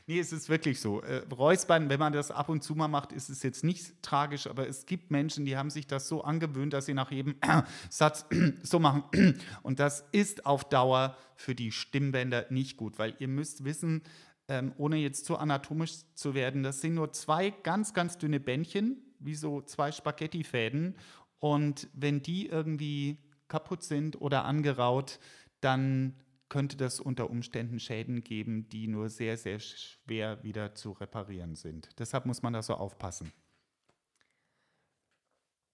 Nee, 0.07 0.19
es 0.19 0.33
ist 0.33 0.51
wirklich 0.51 0.81
so. 0.81 1.01
Äh, 1.01 1.23
Räuspern, 1.33 1.89
wenn 1.89 1.99
man 1.99 2.13
das 2.13 2.31
ab 2.31 2.51
und 2.51 2.63
zu 2.63 2.75
mal 2.75 2.89
macht, 2.89 3.11
ist 3.13 3.31
es 3.31 3.43
jetzt 3.43 3.65
nicht 3.65 4.03
tragisch, 4.03 4.47
aber 4.47 4.69
es 4.69 4.85
gibt 4.85 5.11
Menschen, 5.11 5.47
die 5.47 5.57
haben 5.57 5.71
sich 5.71 5.87
das 5.87 6.09
so 6.09 6.23
angewöhnt, 6.23 6.75
dass 6.75 6.85
sie 6.85 6.93
nach 6.93 7.11
jedem 7.11 7.37
Satz 7.89 8.27
so 8.63 8.79
machen. 8.79 9.05
Und 9.63 9.81
das 9.81 10.05
ist 10.13 10.45
auf 10.45 10.69
Dauer 10.69 11.17
für 11.37 11.55
die 11.55 11.73
Stimmbänder 11.73 12.47
nicht 12.51 12.77
gut, 12.77 12.99
weil 12.99 13.15
ihr 13.19 13.29
müsst 13.29 13.65
wissen, 13.65 14.03
ähm, 14.47 14.75
ohne 14.77 14.97
jetzt 14.97 15.25
zu 15.25 15.39
anatomisch 15.39 15.93
zu 16.15 16.35
werden, 16.35 16.63
das 16.63 16.83
sind 16.83 16.95
nur 16.95 17.13
zwei 17.13 17.49
ganz, 17.49 17.95
ganz 17.95 18.19
dünne 18.19 18.41
Bändchen, 18.41 18.99
wie 19.21 19.35
so 19.35 19.63
zwei 19.63 19.91
Spaghettifäden. 19.91 20.97
Und 21.39 21.89
wenn 21.95 22.21
die 22.21 22.49
irgendwie 22.49 23.19
kaputt 23.49 23.83
sind 23.83 24.21
oder 24.21 24.45
angeraut, 24.45 25.19
dann 25.63 26.15
könnte 26.55 26.77
das 26.77 27.01
unter 27.01 27.31
Umständen 27.31 27.81
Schäden 27.81 28.23
geben, 28.23 28.69
die 28.69 28.87
nur 28.87 29.09
sehr, 29.09 29.37
sehr 29.37 29.59
schwer 29.59 30.45
wieder 30.45 30.73
zu 30.77 30.93
reparieren 30.93 31.57
sind. 31.57 31.89
Deshalb 31.99 32.27
muss 32.27 32.43
man 32.43 32.53
da 32.53 32.63
so 32.63 32.75
aufpassen. 32.75 33.33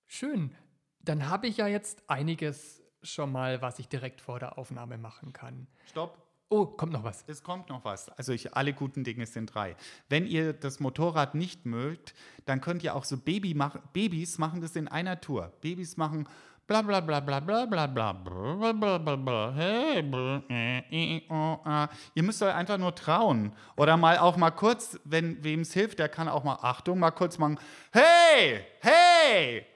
Schön. 0.06 0.54
Dann 1.00 1.28
habe 1.28 1.48
ich 1.48 1.58
ja 1.58 1.66
jetzt 1.66 2.08
einiges 2.08 2.82
schon 3.02 3.30
mal, 3.30 3.60
was 3.60 3.78
ich 3.78 3.88
direkt 3.88 4.22
vor 4.22 4.38
der 4.38 4.56
Aufnahme 4.56 4.96
machen 4.96 5.34
kann. 5.34 5.66
Stopp. 5.84 6.16
Oh, 6.48 6.64
kommt 6.64 6.94
noch 6.94 7.04
was. 7.04 7.24
Es 7.26 7.42
kommt 7.42 7.68
noch 7.68 7.84
was. 7.84 8.08
Also 8.08 8.32
ich, 8.32 8.54
alle 8.54 8.72
guten 8.72 9.04
Dinge 9.04 9.26
sind 9.26 9.54
drei. 9.54 9.76
Wenn 10.08 10.26
ihr 10.26 10.54
das 10.54 10.80
Motorrad 10.80 11.34
nicht 11.34 11.66
mögt, 11.66 12.14
dann 12.46 12.62
könnt 12.62 12.82
ihr 12.82 12.96
auch 12.96 13.04
so 13.04 13.18
Baby 13.18 13.52
mach, 13.52 13.76
Babys 13.92 14.38
machen 14.38 14.62
das 14.62 14.76
in 14.76 14.88
einer 14.88 15.20
Tour. 15.20 15.52
Babys 15.60 15.98
machen 15.98 16.26
bla 16.70 16.82
bla 16.82 17.00
bla 17.00 17.18
bla 17.18 17.40
bla 17.40 17.66
bla 17.66 17.86
bla 17.88 18.12
bla 18.12 18.72
bla 18.72 18.98
bla 18.98 19.16
bla 19.16 19.52
hey, 19.56 20.02
bla, 20.02 20.40
äh, 20.48 20.78
äh, 21.16 21.22
oh, 21.28 21.58
äh. 21.66 21.88
Ihr 22.14 22.22
müsst 22.22 22.40
euch 22.42 22.54
einfach 22.54 22.78
nur 22.78 22.94
trauen. 22.94 23.52
Oder 23.76 23.96
mal 23.96 24.18
auch 24.18 24.36
mal 24.36 24.52
kurz, 24.52 24.96
wenn 25.02 25.42
wem 25.42 25.62
es 25.62 25.72
hilft, 25.72 25.98
der 25.98 26.08
kann 26.08 26.28
auch 26.28 26.44
mal 26.44 26.58
Achtung, 26.62 27.00
mal 27.00 27.10
kurz 27.10 27.38
machen. 27.38 27.58
Hey, 27.90 28.64
hey! 28.82 29.66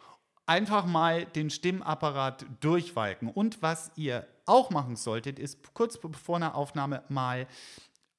Einfach 0.47 0.87
mal 0.87 1.25
den 1.25 1.51
Stimmapparat 1.51 2.47
durchwalken. 2.61 3.29
Und 3.29 3.61
was 3.61 3.91
ihr 3.97 4.29
auch 4.47 4.71
machen 4.71 4.95
solltet, 4.95 5.41
ist 5.41 5.75
kurz 5.75 5.99
vor 6.25 6.37
einer 6.37 6.55
Aufnahme 6.55 7.03
mal 7.09 7.49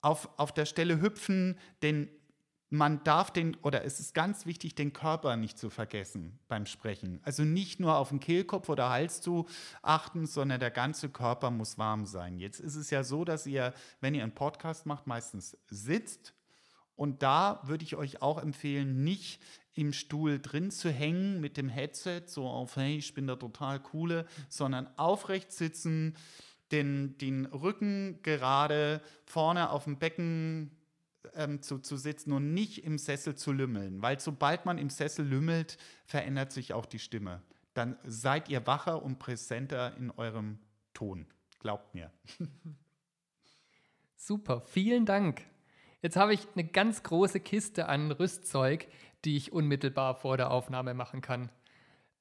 auf, 0.01 0.27
auf 0.36 0.51
der 0.51 0.65
Stelle 0.65 1.00
hüpfen, 1.00 1.58
denn 1.82 2.10
man 2.70 3.04
darf 3.04 3.32
den, 3.32 3.56
oder 3.62 3.84
es 3.86 4.00
ist 4.00 4.14
ganz 4.14 4.46
wichtig, 4.46 4.76
den 4.76 4.92
Körper 4.92 5.38
nicht 5.38 5.58
zu 5.58 5.70
vergessen 5.70 6.40
beim 6.48 6.66
Sprechen. 6.66 7.20
Also 7.24 7.44
nicht 7.44 7.80
nur 7.80 7.98
auf 7.98 8.10
den 8.10 8.20
Kehlkopf 8.20 8.70
oder 8.70 8.90
Hals 8.90 9.22
zu 9.22 9.48
achten, 9.82 10.26
sondern 10.26 10.60
der 10.60 10.72
ganze 10.72 11.10
Körper 11.10 11.52
muss 11.52 11.78
warm 11.78 12.06
sein. 12.06 12.40
Jetzt 12.40 12.60
ist 12.60 12.76
es 12.76 12.90
ja 12.90 13.04
so, 13.04 13.24
dass 13.24 13.46
ihr, 13.46 13.74
wenn 14.02 14.16
ihr 14.16 14.24
einen 14.24 14.36
Podcast 14.36 14.86
macht, 14.86 15.06
meistens 15.08 15.58
sitzt. 15.68 16.34
Und 16.96 17.24
da 17.24 17.62
würde 17.64 17.84
ich 17.84 17.96
euch 17.96 18.22
auch 18.22 18.42
empfehlen, 18.42 19.04
nicht 19.04 19.42
im 19.74 19.92
Stuhl 19.92 20.40
drin 20.40 20.72
zu 20.72 20.90
hängen 20.90 21.42
mit 21.42 21.58
dem 21.58 21.70
Headset, 21.70 22.24
so 22.28 22.48
auf, 22.48 22.78
hey, 22.78 22.98
ich 22.98 23.14
bin 23.14 23.28
der 23.28 23.38
total 23.38 23.80
coole, 23.80 24.26
sondern 24.50 24.88
aufrecht 24.98 25.52
sitzen, 25.52 26.16
den, 26.72 27.18
den 27.18 27.46
Rücken 27.46 28.22
gerade 28.24 29.02
vorne 29.26 29.70
auf 29.70 29.84
dem 29.84 30.00
Becken 30.00 30.72
ähm, 31.36 31.62
zu, 31.62 31.80
zu 31.80 31.98
sitzen 31.98 32.32
und 32.32 32.54
nicht 32.54 32.84
im 32.84 32.98
Sessel 32.98 33.36
zu 33.36 33.51
lümmeln. 33.51 34.01
Weil 34.01 34.20
sobald 34.20 34.65
man 34.65 34.77
im 34.77 34.89
Sessel 34.89 35.25
lümmelt, 35.25 35.77
verändert 36.06 36.51
sich 36.51 36.74
auch 36.74 36.86
die 36.86 37.00
Stimme. 37.00 37.42
Dann 37.74 37.98
seid 38.06 38.50
ihr 38.50 38.65
wacher 38.68 39.04
und 39.04 39.20
präsenter 39.20 39.96
in 39.98 40.12
eurem 40.12 40.60
Ton. 40.94 41.25
Glaubt 41.60 41.94
mir. 41.94 42.12
Super, 44.15 44.62
vielen 44.62 45.06
Dank. 45.06 45.42
Jetzt 46.01 46.15
habe 46.15 46.34
ich 46.34 46.48
eine 46.56 46.63
ganz 46.63 47.04
große 47.04 47.39
Kiste 47.39 47.89
an 47.89 48.12
Rüstzeug, 48.12 48.88
die 49.25 49.38
ich 49.38 49.51
unmittelbar 49.51 50.15
vor 50.15 50.38
der 50.38 50.51
Aufnahme 50.51 50.94
machen 50.94 51.22
kann. 51.22 51.50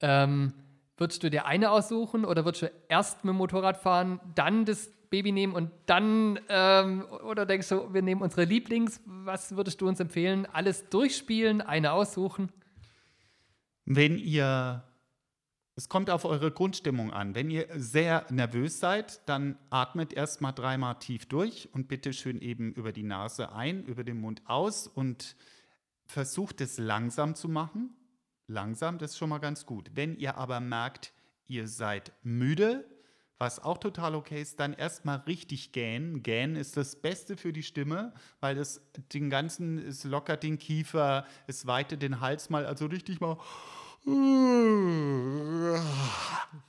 Ähm, 0.00 0.54
würdest 0.96 1.22
du 1.22 1.30
dir 1.30 1.46
eine 1.46 1.70
aussuchen 1.70 2.24
oder 2.24 2.44
würdest 2.44 2.62
du 2.62 2.72
erst 2.88 3.24
mit 3.24 3.32
dem 3.32 3.36
Motorrad 3.36 3.76
fahren, 3.76 4.20
dann 4.34 4.64
das 4.64 4.90
Baby 5.14 5.30
nehmen 5.30 5.52
und 5.52 5.70
dann, 5.86 6.40
ähm, 6.48 7.04
oder 7.24 7.46
denkst 7.46 7.68
du, 7.68 7.94
wir 7.94 8.02
nehmen 8.02 8.20
unsere 8.20 8.42
Lieblings, 8.42 9.00
was 9.06 9.54
würdest 9.54 9.80
du 9.80 9.86
uns 9.86 10.00
empfehlen? 10.00 10.44
Alles 10.46 10.88
durchspielen, 10.88 11.60
eine 11.60 11.92
aussuchen? 11.92 12.50
Wenn 13.84 14.18
ihr, 14.18 14.82
es 15.76 15.88
kommt 15.88 16.10
auf 16.10 16.24
eure 16.24 16.50
Grundstimmung 16.50 17.12
an. 17.12 17.36
Wenn 17.36 17.48
ihr 17.48 17.68
sehr 17.76 18.26
nervös 18.28 18.80
seid, 18.80 19.20
dann 19.28 19.56
atmet 19.70 20.12
erstmal 20.12 20.52
dreimal 20.52 20.98
tief 20.98 21.26
durch 21.26 21.68
und 21.72 21.86
bitte 21.86 22.12
schön 22.12 22.40
eben 22.40 22.72
über 22.72 22.90
die 22.90 23.04
Nase 23.04 23.52
ein, 23.52 23.84
über 23.84 24.02
den 24.02 24.20
Mund 24.20 24.42
aus 24.46 24.88
und 24.88 25.36
versucht 26.06 26.60
es 26.60 26.76
langsam 26.76 27.36
zu 27.36 27.48
machen. 27.48 27.94
Langsam, 28.48 28.98
das 28.98 29.12
ist 29.12 29.18
schon 29.18 29.28
mal 29.28 29.38
ganz 29.38 29.64
gut. 29.64 29.92
Wenn 29.94 30.16
ihr 30.16 30.38
aber 30.38 30.58
merkt, 30.58 31.12
ihr 31.46 31.68
seid 31.68 32.10
müde, 32.24 32.84
was 33.44 33.62
auch 33.62 33.76
total 33.76 34.14
okay 34.14 34.40
ist, 34.40 34.58
dann 34.58 34.72
erstmal 34.72 35.18
richtig 35.26 35.72
gähnen. 35.72 36.22
Gähnen 36.22 36.56
ist 36.56 36.78
das 36.78 36.96
Beste 36.96 37.36
für 37.36 37.52
die 37.52 37.62
Stimme, 37.62 38.14
weil 38.40 38.54
das 38.54 38.80
den 39.12 39.28
ganzen, 39.28 39.76
es 39.76 40.04
lockert 40.04 40.42
den 40.42 40.58
Kiefer, 40.58 41.26
es 41.46 41.66
weitet 41.66 42.00
den 42.00 42.22
Hals 42.22 42.48
mal, 42.48 42.64
also 42.64 42.86
richtig 42.86 43.20
mal. 43.20 43.36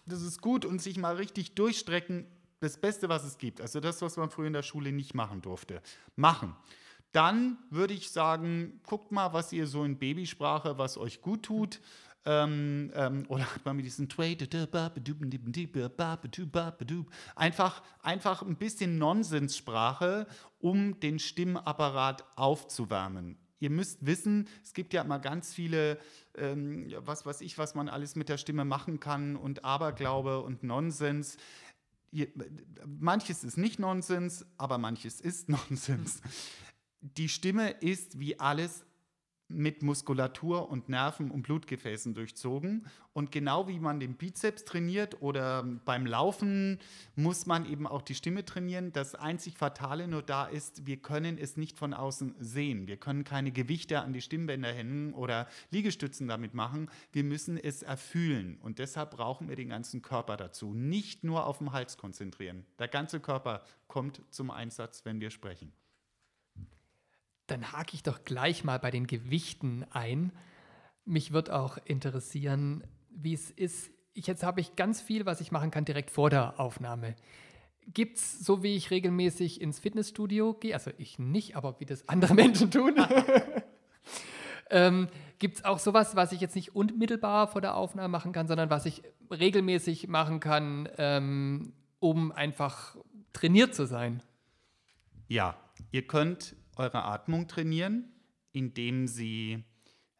Das 0.05 0.21
ist 0.21 0.41
gut 0.41 0.65
und 0.65 0.81
sich 0.81 0.97
mal 0.97 1.15
richtig 1.15 1.55
durchstrecken, 1.55 2.27
das 2.59 2.75
Beste, 2.77 3.07
was 3.07 3.23
es 3.23 3.37
gibt. 3.37 3.61
Also 3.61 3.79
das, 3.79 4.01
was 4.01 4.17
man 4.17 4.29
früher 4.29 4.47
in 4.47 4.53
der 4.53 4.61
Schule 4.61 4.91
nicht 4.91 5.13
machen 5.13 5.41
durfte. 5.41 5.81
Machen. 6.17 6.57
Dann 7.13 7.57
würde 7.69 7.93
ich 7.93 8.11
sagen, 8.11 8.81
guckt 8.83 9.13
mal, 9.13 9.31
was 9.31 9.53
ihr 9.53 9.65
so 9.67 9.85
in 9.85 9.97
Babysprache, 9.97 10.77
was 10.77 10.97
euch 10.97 11.21
gut 11.21 11.43
tut. 11.43 11.79
Ähm, 12.27 12.91
ähm, 12.95 13.25
oder 13.27 13.45
hat 13.53 13.63
man 13.65 13.75
mit 13.75 13.85
diesen 13.85 14.09
einfach, 17.35 17.83
einfach 18.01 18.41
ein 18.41 18.55
bisschen 18.55 18.97
Nonsenssprache, 18.97 20.25
um 20.59 20.99
den 20.99 21.19
Stimmapparat 21.19 22.25
aufzuwärmen. 22.35 23.37
Ihr 23.59 23.69
müsst 23.69 24.05
wissen, 24.05 24.47
es 24.63 24.73
gibt 24.73 24.93
ja 24.93 25.01
immer 25.01 25.19
ganz 25.19 25.53
viele, 25.53 25.99
ähm, 26.35 26.91
was 26.97 27.25
weiß 27.25 27.41
ich, 27.41 27.57
was 27.57 27.73
man 27.75 27.89
alles 27.89 28.15
mit 28.15 28.29
der 28.29 28.37
Stimme 28.37 28.65
machen 28.65 28.99
kann 28.99 29.35
und 29.35 29.63
Aberglaube 29.63 30.41
und 30.41 30.63
Nonsens. 30.63 31.37
Manches 32.85 33.43
ist 33.43 33.57
nicht 33.57 33.79
Nonsens, 33.79 34.45
aber 34.57 34.77
manches 34.77 35.21
ist 35.21 35.49
Nonsens. 35.49 36.21
Die 37.01 37.29
Stimme 37.29 37.71
ist 37.71 38.19
wie 38.19 38.39
alles 38.39 38.84
mit 39.47 39.83
Muskulatur 39.83 40.69
und 40.69 40.89
Nerven 40.89 41.29
und 41.29 41.43
Blutgefäßen 41.43 42.13
durchzogen. 42.13 42.85
Und 43.13 43.31
genau 43.31 43.67
wie 43.67 43.79
man 43.79 43.99
den 43.99 44.15
Bizeps 44.15 44.65
trainiert 44.65 45.21
oder 45.21 45.63
beim 45.85 46.05
Laufen 46.05 46.79
muss 47.15 47.45
man 47.45 47.65
eben 47.65 47.87
auch 47.87 48.01
die 48.01 48.15
Stimme 48.15 48.43
trainieren. 48.43 48.91
Das 48.91 49.15
einzig 49.15 49.57
Fatale 49.57 50.07
nur 50.07 50.21
da 50.21 50.45
ist, 50.45 50.85
wir 50.85 50.97
können 50.97 51.37
es 51.37 51.57
nicht 51.57 51.77
von 51.77 51.93
außen 51.93 52.35
sehen. 52.39 52.87
Wir 52.87 52.97
können 52.97 53.23
keine 53.23 53.51
Gewichte 53.51 54.01
an 54.01 54.13
die 54.13 54.21
Stimmbänder 54.21 54.73
hängen 54.73 55.13
oder 55.13 55.47
Liegestützen 55.69 56.27
damit 56.27 56.53
machen. 56.53 56.89
Wir 57.11 57.23
müssen 57.23 57.57
es 57.57 57.83
erfühlen. 57.83 58.57
Und 58.61 58.79
deshalb 58.79 59.11
brauchen 59.11 59.47
wir 59.47 59.55
den 59.55 59.69
ganzen 59.69 60.01
Körper 60.01 60.37
dazu. 60.37 60.73
Nicht 60.73 61.23
nur 61.23 61.45
auf 61.45 61.59
den 61.59 61.71
Hals 61.71 61.97
konzentrieren. 61.97 62.65
Der 62.79 62.87
ganze 62.87 63.19
Körper 63.19 63.63
kommt 63.87 64.21
zum 64.29 64.51
Einsatz, 64.51 65.05
wenn 65.05 65.21
wir 65.21 65.29
sprechen. 65.29 65.71
Dann 67.55 67.71
hake 67.71 67.93
ich 67.93 68.03
doch 68.03 68.25
gleich 68.25 68.65
mal 68.65 68.79
bei 68.79 68.91
den 68.91 69.07
Gewichten 69.07 69.85
ein. 69.91 70.33
Mich 71.05 71.31
wird 71.31 71.49
auch 71.49 71.77
interessieren, 71.85 72.83
wie 73.09 73.33
es 73.33 73.49
ist. 73.49 73.91
Ich, 74.13 74.27
jetzt 74.27 74.43
habe 74.43 74.59
ich 74.59 74.75
ganz 74.75 74.99
viel, 74.99 75.25
was 75.25 75.39
ich 75.39 75.53
machen 75.53 75.71
kann 75.71 75.85
direkt 75.85 76.11
vor 76.11 76.29
der 76.29 76.59
Aufnahme. 76.59 77.15
Gibt 77.87 78.17
es, 78.17 78.39
so 78.39 78.61
wie 78.61 78.75
ich 78.75 78.91
regelmäßig 78.91 79.61
ins 79.61 79.79
Fitnessstudio 79.79 80.55
gehe, 80.55 80.73
also 80.73 80.91
ich 80.97 81.17
nicht, 81.17 81.55
aber 81.55 81.79
wie 81.79 81.85
das 81.85 82.09
andere 82.09 82.33
Menschen 82.35 82.71
tun, 82.71 82.95
ähm, 84.69 85.07
gibt 85.39 85.55
es 85.59 85.63
auch 85.63 85.79
sowas, 85.79 86.17
was 86.17 86.33
ich 86.33 86.41
jetzt 86.41 86.55
nicht 86.55 86.75
unmittelbar 86.75 87.47
vor 87.47 87.61
der 87.61 87.77
Aufnahme 87.77 88.09
machen 88.09 88.33
kann, 88.33 88.49
sondern 88.49 88.69
was 88.69 88.85
ich 88.85 89.01
regelmäßig 89.31 90.09
machen 90.09 90.41
kann, 90.41 90.89
ähm, 90.97 91.71
um 92.01 92.33
einfach 92.33 92.97
trainiert 93.31 93.73
zu 93.73 93.85
sein? 93.87 94.21
Ja, 95.29 95.55
ihr 95.91 96.05
könnt 96.05 96.57
eure 96.75 97.03
Atmung 97.03 97.47
trainieren, 97.47 98.11
indem 98.51 99.07
sie 99.07 99.63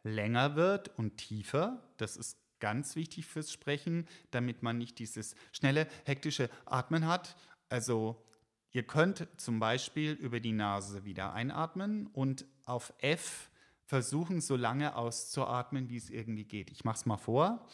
länger 0.02 0.56
wird 0.56 0.96
und 0.98 1.16
tiefer. 1.16 1.82
Das 1.96 2.16
ist 2.16 2.38
ganz 2.60 2.96
wichtig 2.96 3.26
fürs 3.26 3.52
Sprechen, 3.52 4.06
damit 4.30 4.62
man 4.62 4.78
nicht 4.78 4.98
dieses 4.98 5.34
schnelle, 5.52 5.86
hektische 6.04 6.48
Atmen 6.64 7.06
hat. 7.06 7.36
Also 7.68 8.24
ihr 8.70 8.84
könnt 8.84 9.28
zum 9.36 9.58
Beispiel 9.58 10.12
über 10.12 10.40
die 10.40 10.52
Nase 10.52 11.04
wieder 11.04 11.32
einatmen 11.32 12.06
und 12.06 12.46
auf 12.64 12.92
F 12.98 13.50
versuchen, 13.84 14.40
so 14.40 14.56
lange 14.56 14.96
auszuatmen, 14.96 15.88
wie 15.88 15.96
es 15.96 16.10
irgendwie 16.10 16.44
geht. 16.44 16.70
Ich 16.70 16.84
mache 16.84 16.96
es 16.96 17.06
mal 17.06 17.16
vor. 17.16 17.66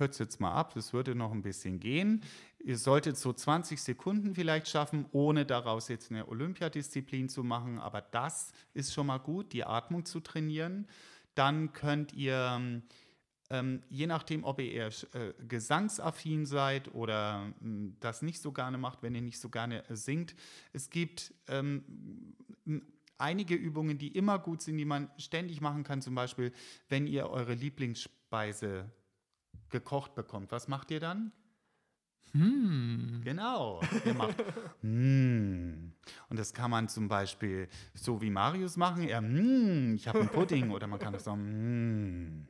Kürze 0.00 0.22
jetzt 0.22 0.40
mal 0.40 0.52
ab, 0.52 0.72
das 0.72 0.94
würde 0.94 1.14
noch 1.14 1.30
ein 1.30 1.42
bisschen 1.42 1.78
gehen. 1.78 2.22
Ihr 2.58 2.78
solltet 2.78 3.18
so 3.18 3.34
20 3.34 3.82
Sekunden 3.82 4.34
vielleicht 4.34 4.66
schaffen, 4.66 5.04
ohne 5.12 5.44
daraus 5.44 5.88
jetzt 5.88 6.10
eine 6.10 6.26
Olympiadisziplin 6.26 7.28
zu 7.28 7.44
machen, 7.44 7.78
aber 7.78 8.00
das 8.00 8.52
ist 8.72 8.94
schon 8.94 9.08
mal 9.08 9.18
gut, 9.18 9.52
die 9.52 9.62
Atmung 9.62 10.06
zu 10.06 10.20
trainieren. 10.20 10.88
Dann 11.34 11.74
könnt 11.74 12.14
ihr, 12.14 12.82
ähm, 13.50 13.82
je 13.90 14.06
nachdem, 14.06 14.44
ob 14.44 14.58
ihr 14.58 14.72
eher 14.72 14.88
äh, 15.12 15.34
gesangsaffin 15.46 16.46
seid 16.46 16.94
oder 16.94 17.52
äh, 17.62 17.92
das 18.00 18.22
nicht 18.22 18.40
so 18.40 18.52
gerne 18.52 18.78
macht, 18.78 19.02
wenn 19.02 19.14
ihr 19.14 19.20
nicht 19.20 19.38
so 19.38 19.50
gerne 19.50 19.86
äh, 19.90 19.96
singt, 19.96 20.34
es 20.72 20.88
gibt 20.88 21.34
ähm, 21.46 21.84
einige 23.18 23.54
Übungen, 23.54 23.98
die 23.98 24.08
immer 24.08 24.38
gut 24.38 24.62
sind, 24.62 24.78
die 24.78 24.86
man 24.86 25.10
ständig 25.18 25.60
machen 25.60 25.84
kann. 25.84 26.00
Zum 26.00 26.14
Beispiel, 26.14 26.52
wenn 26.88 27.06
ihr 27.06 27.28
eure 27.28 27.52
Lieblingsspeise 27.52 28.90
gekocht 29.70 30.14
bekommt, 30.14 30.52
was 30.52 30.68
macht 30.68 30.90
ihr 30.90 31.00
dann? 31.00 31.32
Hm. 32.32 33.22
Genau, 33.24 33.80
ihr 34.04 34.14
macht 34.14 34.36
hm. 34.82 35.92
Und 36.28 36.38
das 36.38 36.52
kann 36.52 36.70
man 36.70 36.88
zum 36.88 37.08
Beispiel 37.08 37.68
so 37.94 38.20
wie 38.20 38.30
Marius 38.30 38.76
machen. 38.76 39.08
Er, 39.08 39.18
hm, 39.18 39.94
ich 39.96 40.06
habe 40.06 40.20
einen 40.20 40.28
Pudding. 40.28 40.70
Oder 40.70 40.86
man 40.86 40.98
kann 40.98 41.12
das 41.12 41.24
sagen, 41.24 41.42
hm. 41.42 42.48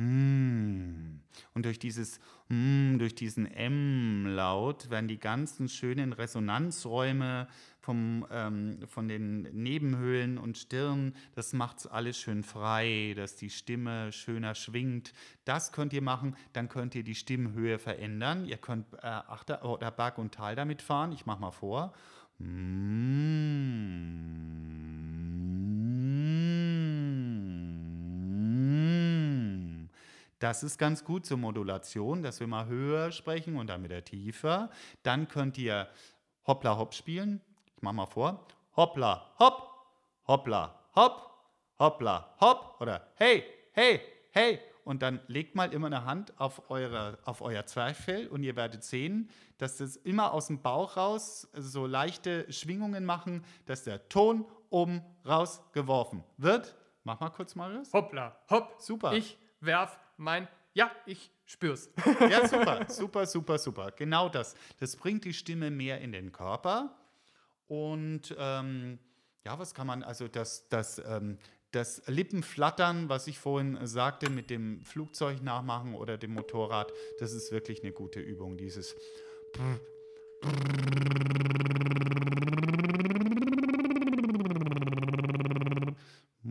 Mm. 0.00 1.20
Und 1.52 1.66
durch 1.66 1.78
dieses 1.78 2.20
mm, 2.48 2.96
durch 2.98 3.14
diesen 3.14 3.46
M-Laut 3.46 4.88
werden 4.88 5.08
die 5.08 5.18
ganzen 5.18 5.68
schönen 5.68 6.14
Resonanzräume 6.14 7.48
vom, 7.80 8.26
ähm, 8.30 8.78
von 8.86 9.08
den 9.08 9.42
Nebenhöhlen 9.42 10.38
und 10.38 10.56
Stirn, 10.56 11.14
das 11.34 11.52
macht 11.52 11.80
es 11.80 11.86
alles 11.86 12.16
schön 12.18 12.42
frei, 12.44 13.12
dass 13.14 13.36
die 13.36 13.50
Stimme 13.50 14.10
schöner 14.12 14.54
schwingt. 14.54 15.12
Das 15.44 15.70
könnt 15.70 15.92
ihr 15.92 16.02
machen, 16.02 16.34
dann 16.54 16.70
könnt 16.70 16.94
ihr 16.94 17.04
die 17.04 17.14
Stimmhöhe 17.14 17.78
verändern. 17.78 18.46
Ihr 18.46 18.56
könnt 18.56 18.86
äh, 18.94 19.06
Achter 19.06 19.64
oder 19.66 19.90
Berg 19.90 20.16
und 20.16 20.32
Tal 20.32 20.56
damit 20.56 20.80
fahren. 20.80 21.12
Ich 21.12 21.26
mache 21.26 21.40
mal 21.40 21.50
vor. 21.50 21.92
Das 30.40 30.62
ist 30.62 30.78
ganz 30.78 31.04
gut 31.04 31.26
zur 31.26 31.36
Modulation, 31.36 32.22
dass 32.22 32.40
wir 32.40 32.46
mal 32.46 32.64
höher 32.64 33.12
sprechen 33.12 33.58
und 33.58 33.66
dann 33.66 33.84
wieder 33.84 34.02
tiefer. 34.02 34.70
Dann 35.02 35.28
könnt 35.28 35.58
ihr 35.58 35.86
Hoppla 36.46 36.78
Hopp 36.78 36.94
spielen. 36.94 37.42
Ich 37.76 37.82
mache 37.82 37.94
mal 37.94 38.06
vor. 38.06 38.46
Hoppla 38.74 39.34
Hopp, 39.38 39.68
Hoppla 40.26 40.74
Hopp, 40.96 41.30
Hoppla 41.78 42.34
Hopp 42.40 42.80
oder 42.80 43.06
Hey, 43.16 43.44
hey, 43.72 44.00
hey. 44.30 44.58
Und 44.84 45.02
dann 45.02 45.20
legt 45.26 45.56
mal 45.56 45.74
immer 45.74 45.88
eine 45.88 46.06
Hand 46.06 46.32
auf, 46.40 46.70
eure, 46.70 47.18
auf 47.26 47.42
euer 47.42 47.66
Zwerchfell 47.66 48.26
und 48.28 48.42
ihr 48.42 48.56
werdet 48.56 48.82
sehen, 48.82 49.28
dass 49.58 49.76
das 49.76 49.96
immer 49.96 50.32
aus 50.32 50.46
dem 50.46 50.62
Bauch 50.62 50.96
raus 50.96 51.48
so 51.52 51.86
leichte 51.86 52.50
Schwingungen 52.50 53.04
machen, 53.04 53.44
dass 53.66 53.84
der 53.84 54.08
Ton 54.08 54.46
oben 54.70 55.04
rausgeworfen 55.26 56.24
wird. 56.38 56.74
Mach 57.04 57.20
mal 57.20 57.28
kurz, 57.28 57.54
Marius. 57.54 57.92
Hoppla, 57.92 58.34
hopp. 58.48 58.76
Super. 58.78 59.12
Ich 59.12 59.36
werf 59.60 59.98
mein. 60.20 60.48
Ja, 60.72 60.92
ich 61.06 61.30
spür's. 61.46 61.90
Ja, 62.20 62.46
super, 62.46 62.86
super, 62.88 63.26
super, 63.26 63.58
super. 63.58 63.90
Genau 63.92 64.28
das. 64.28 64.54
Das 64.78 64.96
bringt 64.96 65.24
die 65.24 65.32
Stimme 65.32 65.70
mehr 65.70 66.00
in 66.00 66.12
den 66.12 66.30
Körper. 66.30 66.96
Und 67.66 68.34
ähm, 68.38 68.98
ja, 69.44 69.58
was 69.58 69.74
kann 69.74 69.86
man, 69.86 70.02
also 70.02 70.28
das, 70.28 70.68
das, 70.68 71.00
ähm, 71.04 71.38
das 71.72 72.02
Lippenflattern, 72.06 73.08
was 73.08 73.26
ich 73.26 73.38
vorhin 73.38 73.78
sagte, 73.86 74.30
mit 74.30 74.50
dem 74.50 74.84
Flugzeug 74.84 75.42
nachmachen 75.42 75.94
oder 75.94 76.18
dem 76.18 76.34
Motorrad, 76.34 76.92
das 77.18 77.32
ist 77.32 77.52
wirklich 77.52 77.82
eine 77.82 77.92
gute 77.92 78.20
Übung, 78.20 78.56
dieses. 78.56 78.94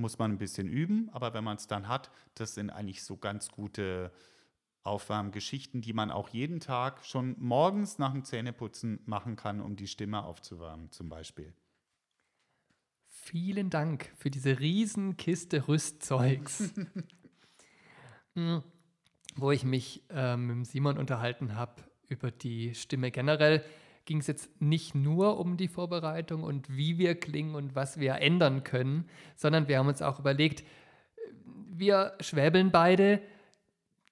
Muss 0.09 0.17
man 0.17 0.31
ein 0.31 0.37
bisschen 0.39 0.67
üben, 0.67 1.07
aber 1.11 1.35
wenn 1.35 1.43
man 1.43 1.57
es 1.57 1.67
dann 1.67 1.87
hat, 1.87 2.09
das 2.33 2.55
sind 2.55 2.71
eigentlich 2.71 3.03
so 3.03 3.15
ganz 3.15 3.51
gute 3.51 4.11
Aufwärmgeschichten, 4.81 5.81
die 5.81 5.93
man 5.93 6.09
auch 6.09 6.29
jeden 6.29 6.59
Tag 6.59 7.05
schon 7.05 7.35
morgens 7.37 7.99
nach 7.99 8.11
dem 8.11 8.23
Zähneputzen 8.23 9.01
machen 9.05 9.35
kann, 9.35 9.61
um 9.61 9.75
die 9.75 9.85
Stimme 9.85 10.23
aufzuwärmen, 10.23 10.89
zum 10.89 11.09
Beispiel. 11.09 11.53
Vielen 13.05 13.69
Dank 13.69 14.11
für 14.17 14.31
diese 14.31 14.59
Riesenkiste 14.59 15.67
Rüstzeugs, 15.67 16.73
hm, 18.33 18.63
wo 19.35 19.51
ich 19.51 19.63
mich 19.63 20.01
äh, 20.09 20.35
mit 20.35 20.65
Simon 20.65 20.97
unterhalten 20.97 21.53
habe 21.53 21.83
über 22.07 22.31
die 22.31 22.73
Stimme 22.73 23.11
generell. 23.11 23.63
Ging 24.09 24.21
es 24.21 24.25
jetzt 24.25 24.59
nicht 24.59 24.95
nur 24.95 25.39
um 25.39 25.55
die 25.55 25.67
Vorbereitung 25.67 26.41
und 26.41 26.75
wie 26.75 26.97
wir 26.97 27.13
klingen 27.13 27.53
und 27.53 27.75
was 27.75 27.99
wir 27.99 28.15
ändern 28.15 28.63
können, 28.63 29.07
sondern 29.35 29.67
wir 29.67 29.77
haben 29.77 29.87
uns 29.87 30.01
auch 30.01 30.17
überlegt, 30.17 30.63
wir 31.45 32.15
schwäbeln 32.19 32.71
beide, 32.71 33.21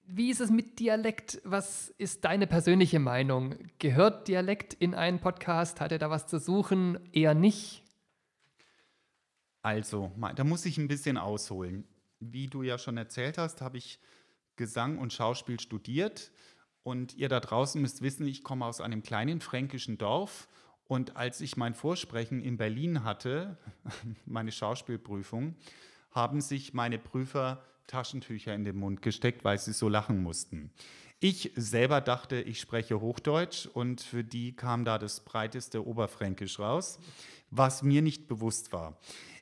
wie 0.06 0.30
ist 0.30 0.40
es 0.40 0.52
mit 0.52 0.78
Dialekt? 0.78 1.40
Was 1.42 1.88
ist 1.98 2.24
deine 2.24 2.46
persönliche 2.46 3.00
Meinung? 3.00 3.56
Gehört 3.80 4.28
Dialekt 4.28 4.72
in 4.72 4.94
einen 4.94 5.18
Podcast? 5.18 5.80
Hat 5.80 5.90
er 5.90 5.98
da 5.98 6.10
was 6.10 6.28
zu 6.28 6.38
suchen? 6.38 7.00
Eher 7.12 7.34
nicht? 7.34 7.82
Also, 9.62 10.12
da 10.36 10.44
muss 10.44 10.64
ich 10.64 10.78
ein 10.78 10.86
bisschen 10.86 11.18
ausholen. 11.18 11.88
Wie 12.20 12.46
du 12.46 12.62
ja 12.62 12.78
schon 12.78 12.96
erzählt 12.98 13.36
hast, 13.36 13.62
habe 13.62 13.78
ich 13.78 13.98
Gesang 14.54 14.98
und 14.98 15.12
Schauspiel 15.12 15.58
studiert. 15.58 16.30
Und 16.88 17.18
ihr 17.18 17.28
da 17.28 17.38
draußen 17.38 17.82
müsst 17.82 18.00
wissen, 18.00 18.26
ich 18.26 18.42
komme 18.42 18.64
aus 18.64 18.80
einem 18.80 19.02
kleinen 19.02 19.42
fränkischen 19.42 19.98
Dorf. 19.98 20.48
Und 20.86 21.18
als 21.18 21.42
ich 21.42 21.58
mein 21.58 21.74
Vorsprechen 21.74 22.40
in 22.40 22.56
Berlin 22.56 23.04
hatte, 23.04 23.58
meine 24.24 24.52
Schauspielprüfung, 24.52 25.54
haben 26.12 26.40
sich 26.40 26.72
meine 26.72 26.98
Prüfer 26.98 27.62
Taschentücher 27.88 28.54
in 28.54 28.64
den 28.64 28.78
Mund 28.78 29.02
gesteckt, 29.02 29.44
weil 29.44 29.58
sie 29.58 29.74
so 29.74 29.90
lachen 29.90 30.22
mussten. 30.22 30.70
Ich 31.20 31.52
selber 31.56 32.00
dachte, 32.00 32.40
ich 32.40 32.58
spreche 32.58 33.02
Hochdeutsch 33.02 33.66
und 33.66 34.00
für 34.00 34.24
die 34.24 34.56
kam 34.56 34.86
da 34.86 34.96
das 34.96 35.20
breiteste 35.20 35.86
Oberfränkisch 35.86 36.58
raus, 36.58 37.00
was 37.50 37.82
mir 37.82 38.00
nicht 38.00 38.28
bewusst 38.28 38.72
war. 38.72 38.96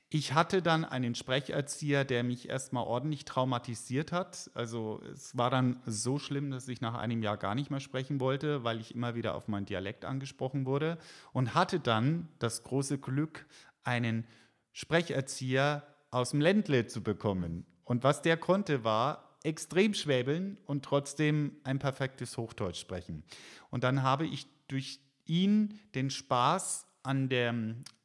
Ich 0.09 0.35
hatte 0.35 0.63
dann 0.63 0.85
einen 0.85 1.17
Sprecherzieher, 1.17 2.05
der 2.05 2.23
mich 2.23 2.49
erstmal 2.49 2.85
ordentlich 2.85 3.25
traumatisiert 3.25 4.13
hat. 4.13 4.51
Also 4.55 5.03
es 5.13 5.37
war 5.37 5.51
dann 5.51 5.81
so 5.85 6.21
schlimm, 6.21 6.53
dass 6.53 6.69
ich 6.69 6.81
nach 6.81 6.95
einem 6.95 7.25
Jahr 7.25 7.37
gar 7.37 7.57
nicht 7.57 7.71
mehr 7.71 7.81
sprechen 7.81 8.21
wollte, 8.21 8.63
weil 8.63 8.81
ich 8.81 8.95
immer 8.95 9.17
wieder 9.17 9.35
auf 9.35 9.49
meinen 9.49 9.67
Dialekt 9.67 10.05
angesprochen 10.05 10.65
wurde 10.65 10.99
und 11.33 11.55
hatte 11.55 11.81
dann 11.81 12.29
das 12.39 12.63
große 12.63 12.99
Glück, 12.99 13.47
einen 13.83 14.27
Sprecherzieher 14.73 15.83
aus 16.11 16.31
dem 16.31 16.41
Ländle 16.41 16.87
zu 16.87 17.03
bekommen. 17.03 17.67
Und 17.85 18.05
was 18.05 18.23
der 18.23 18.37
konnte, 18.37 18.85
war 18.85 19.39
extrem 19.43 19.95
schwäbeln 19.95 20.59
und 20.67 20.85
trotzdem 20.85 21.57
ein 21.65 21.79
perfektes 21.79 22.37
Hochdeutsch 22.37 22.81
sprechen. 22.81 23.25
Und 23.71 23.85
dann 23.85 24.03
habe 24.03 24.27
ich 24.27 24.47
durch 24.69 25.01
ihn 25.25 25.79
den 25.95 26.11
Spaß 26.11 26.87
an 27.03 27.29
der, 27.29 27.55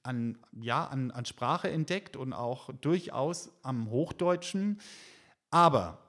an, 0.03 0.37
ja, 0.59 0.85
an, 0.85 1.11
an 1.11 1.25
Sprache 1.25 1.69
entdeckt 1.69 2.15
und 2.15 2.33
auch 2.33 2.69
durchaus 2.81 3.51
am 3.63 3.89
Hochdeutschen. 3.89 4.79
Aber 5.49 5.99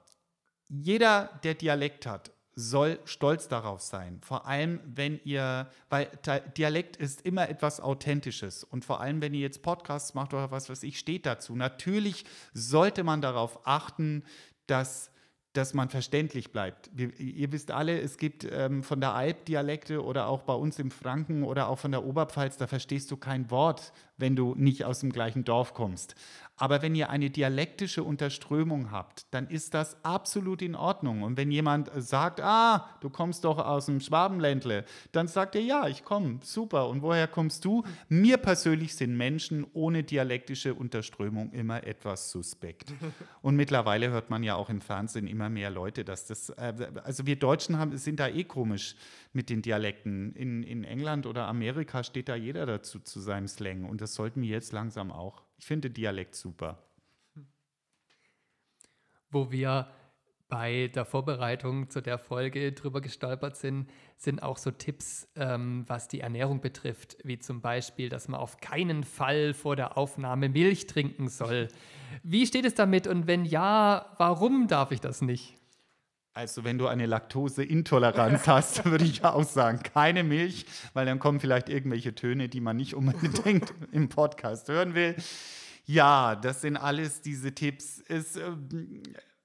jeder, 0.69 1.39
der 1.43 1.53
Dialekt 1.53 2.05
hat, 2.05 2.31
soll 2.55 2.99
stolz 3.05 3.47
darauf 3.47 3.81
sein. 3.81 4.19
Vor 4.21 4.45
allem, 4.45 4.79
wenn 4.85 5.19
ihr, 5.23 5.69
weil 5.89 6.09
Dialekt 6.55 6.97
ist 6.97 7.21
immer 7.21 7.49
etwas 7.49 7.79
Authentisches. 7.79 8.63
Und 8.63 8.85
vor 8.85 9.01
allem, 9.01 9.21
wenn 9.21 9.33
ihr 9.33 9.41
jetzt 9.41 9.63
Podcasts 9.63 10.13
macht 10.13 10.33
oder 10.33 10.51
was 10.51 10.69
weiß 10.69 10.83
ich, 10.83 10.99
steht 10.99 11.25
dazu. 11.25 11.55
Natürlich 11.55 12.25
sollte 12.53 13.03
man 13.03 13.21
darauf 13.21 13.65
achten, 13.65 14.23
dass 14.67 15.09
dass 15.53 15.73
man 15.73 15.89
verständlich 15.89 16.51
bleibt. 16.51 16.89
Wir, 16.93 17.17
ihr 17.19 17.51
wisst 17.51 17.71
alle, 17.71 17.99
es 18.01 18.17
gibt 18.17 18.47
ähm, 18.51 18.83
von 18.83 18.99
der 18.99 19.13
Alp 19.13 19.45
Dialekte 19.45 20.03
oder 20.03 20.27
auch 20.27 20.41
bei 20.41 20.53
uns 20.53 20.79
im 20.79 20.91
Franken 20.91 21.43
oder 21.43 21.69
auch 21.69 21.77
von 21.77 21.91
der 21.91 22.03
Oberpfalz, 22.03 22.57
da 22.57 22.67
verstehst 22.67 23.11
du 23.11 23.17
kein 23.17 23.49
Wort, 23.51 23.93
wenn 24.17 24.35
du 24.35 24.55
nicht 24.55 24.85
aus 24.85 24.99
dem 24.99 25.11
gleichen 25.11 25.43
Dorf 25.43 25.73
kommst. 25.73 26.15
Aber 26.55 26.83
wenn 26.83 26.93
ihr 26.93 27.09
eine 27.09 27.31
dialektische 27.31 28.03
Unterströmung 28.03 28.91
habt, 28.91 29.25
dann 29.31 29.47
ist 29.47 29.73
das 29.73 30.03
absolut 30.05 30.61
in 30.61 30.75
Ordnung. 30.75 31.23
Und 31.23 31.35
wenn 31.35 31.49
jemand 31.49 31.89
sagt, 31.95 32.41
ah, 32.41 32.87
du 33.01 33.09
kommst 33.09 33.43
doch 33.43 33.57
aus 33.57 33.87
dem 33.87 33.99
Schwabenländle, 33.99 34.85
dann 35.11 35.27
sagt 35.27 35.55
er, 35.55 35.61
ja, 35.61 35.87
ich 35.87 36.03
komme, 36.03 36.39
super. 36.43 36.89
Und 36.89 37.01
woher 37.01 37.27
kommst 37.27 37.65
du? 37.65 37.83
Mir 38.07 38.37
persönlich 38.37 38.95
sind 38.95 39.17
Menschen 39.17 39.65
ohne 39.73 40.03
dialektische 40.03 40.75
Unterströmung 40.75 41.51
immer 41.53 41.85
etwas 41.87 42.29
suspekt. 42.29 42.93
Und 43.41 43.55
mittlerweile 43.55 44.11
hört 44.11 44.29
man 44.29 44.43
ja 44.43 44.55
auch 44.55 44.69
im 44.69 44.79
Fernsehen 44.79 45.27
immer 45.27 45.49
mehr 45.49 45.71
Leute, 45.71 46.05
dass 46.05 46.27
das, 46.27 46.49
äh, 46.49 46.73
also 47.03 47.25
wir 47.25 47.35
Deutschen 47.35 47.79
haben, 47.79 47.97
sind 47.97 48.19
da 48.19 48.27
eh 48.27 48.43
komisch 48.43 48.95
mit 49.33 49.49
den 49.49 49.63
Dialekten. 49.63 50.33
In, 50.35 50.61
in 50.61 50.83
England 50.83 51.25
oder 51.25 51.47
Amerika 51.47 52.03
steht 52.03 52.29
da 52.29 52.35
jeder 52.35 52.67
dazu 52.67 52.99
zu 52.99 53.19
seinem 53.19 53.47
Slang. 53.47 53.85
Und 53.85 54.01
das 54.03 54.15
sollten 54.15 54.41
wir 54.41 54.49
jetzt 54.49 54.73
langsam 54.73 55.11
auch. 55.11 55.43
Ich 55.57 55.65
finde 55.65 55.89
Dialekt 55.89 56.35
super. 56.35 56.77
Wo 59.31 59.49
wir 59.49 59.87
bei 60.49 60.91
der 60.93 61.05
Vorbereitung 61.05 61.89
zu 61.89 62.01
der 62.01 62.19
Folge 62.19 62.73
drüber 62.73 62.99
gestolpert 62.99 63.55
sind, 63.55 63.89
sind 64.17 64.43
auch 64.43 64.57
so 64.57 64.71
Tipps, 64.71 65.27
ähm, 65.35 65.85
was 65.87 66.09
die 66.09 66.19
Ernährung 66.19 66.59
betrifft, 66.59 67.17
wie 67.23 67.39
zum 67.39 67.61
Beispiel, 67.61 68.09
dass 68.09 68.27
man 68.27 68.39
auf 68.39 68.57
keinen 68.57 69.03
Fall 69.03 69.53
vor 69.53 69.77
der 69.77 69.97
Aufnahme 69.97 70.49
Milch 70.49 70.85
trinken 70.85 71.29
soll. 71.29 71.69
Wie 72.23 72.45
steht 72.45 72.65
es 72.65 72.75
damit 72.75 73.07
und 73.07 73.25
wenn 73.25 73.45
ja, 73.45 74.13
warum 74.17 74.67
darf 74.67 74.91
ich 74.91 74.99
das 74.99 75.21
nicht? 75.21 75.55
Also 76.35 76.63
wenn 76.63 76.79
du 76.79 76.87
eine 76.87 77.05
Laktoseintoleranz 77.05 78.47
hast, 78.47 78.85
würde 78.89 79.05
ich 79.05 79.23
auch 79.23 79.43
sagen, 79.43 79.83
keine 79.83 80.23
Milch, 80.23 80.65
weil 80.93 81.05
dann 81.05 81.19
kommen 81.19 81.39
vielleicht 81.39 81.69
irgendwelche 81.69 82.15
Töne, 82.15 82.49
die 82.49 82.59
man 82.59 82.75
nicht 82.75 82.95
unbedingt 82.95 83.71
im 83.91 84.09
Podcast 84.09 84.67
hören 84.67 84.95
will. 84.95 85.15
Ja, 85.85 86.35
das 86.35 86.61
sind 86.61 86.77
alles 86.77 87.21
diese 87.21 87.53
Tipps. 87.53 88.01
Es, 88.07 88.35
ähm, 88.35 89.03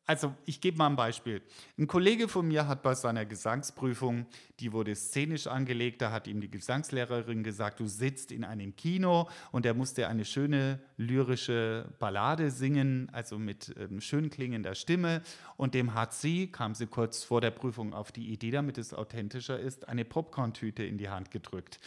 also 0.08 0.34
ich 0.46 0.62
gebe 0.62 0.78
mal 0.78 0.86
ein 0.86 0.96
Beispiel. 0.96 1.42
Ein 1.76 1.86
Kollege 1.86 2.28
von 2.28 2.48
mir 2.48 2.66
hat 2.66 2.82
bei 2.82 2.94
seiner 2.94 3.26
Gesangsprüfung, 3.26 4.24
die 4.58 4.72
wurde 4.72 4.94
szenisch 4.94 5.46
angelegt, 5.46 6.00
da 6.00 6.10
hat 6.10 6.26
ihm 6.26 6.40
die 6.40 6.50
Gesangslehrerin 6.50 7.44
gesagt, 7.44 7.78
du 7.78 7.86
sitzt 7.86 8.32
in 8.32 8.42
einem 8.42 8.74
Kino 8.74 9.28
und 9.52 9.66
er 9.66 9.74
musste 9.74 10.08
eine 10.08 10.24
schöne 10.24 10.80
lyrische 10.96 11.92
Ballade 11.98 12.50
singen, 12.50 13.10
also 13.12 13.38
mit 13.38 13.74
ähm, 13.78 14.00
schön 14.00 14.30
klingender 14.30 14.74
Stimme. 14.74 15.20
Und 15.58 15.74
dem 15.74 15.92
hat 15.92 16.14
sie, 16.14 16.50
kam 16.50 16.74
sie 16.74 16.86
kurz 16.86 17.22
vor 17.22 17.42
der 17.42 17.50
Prüfung 17.50 17.92
auf 17.92 18.10
die 18.10 18.32
Idee, 18.32 18.50
damit 18.50 18.78
es 18.78 18.94
authentischer 18.94 19.60
ist, 19.60 19.88
eine 19.90 20.06
Popcorn-Tüte 20.06 20.84
in 20.84 20.96
die 20.96 21.10
Hand 21.10 21.30
gedrückt. 21.30 21.80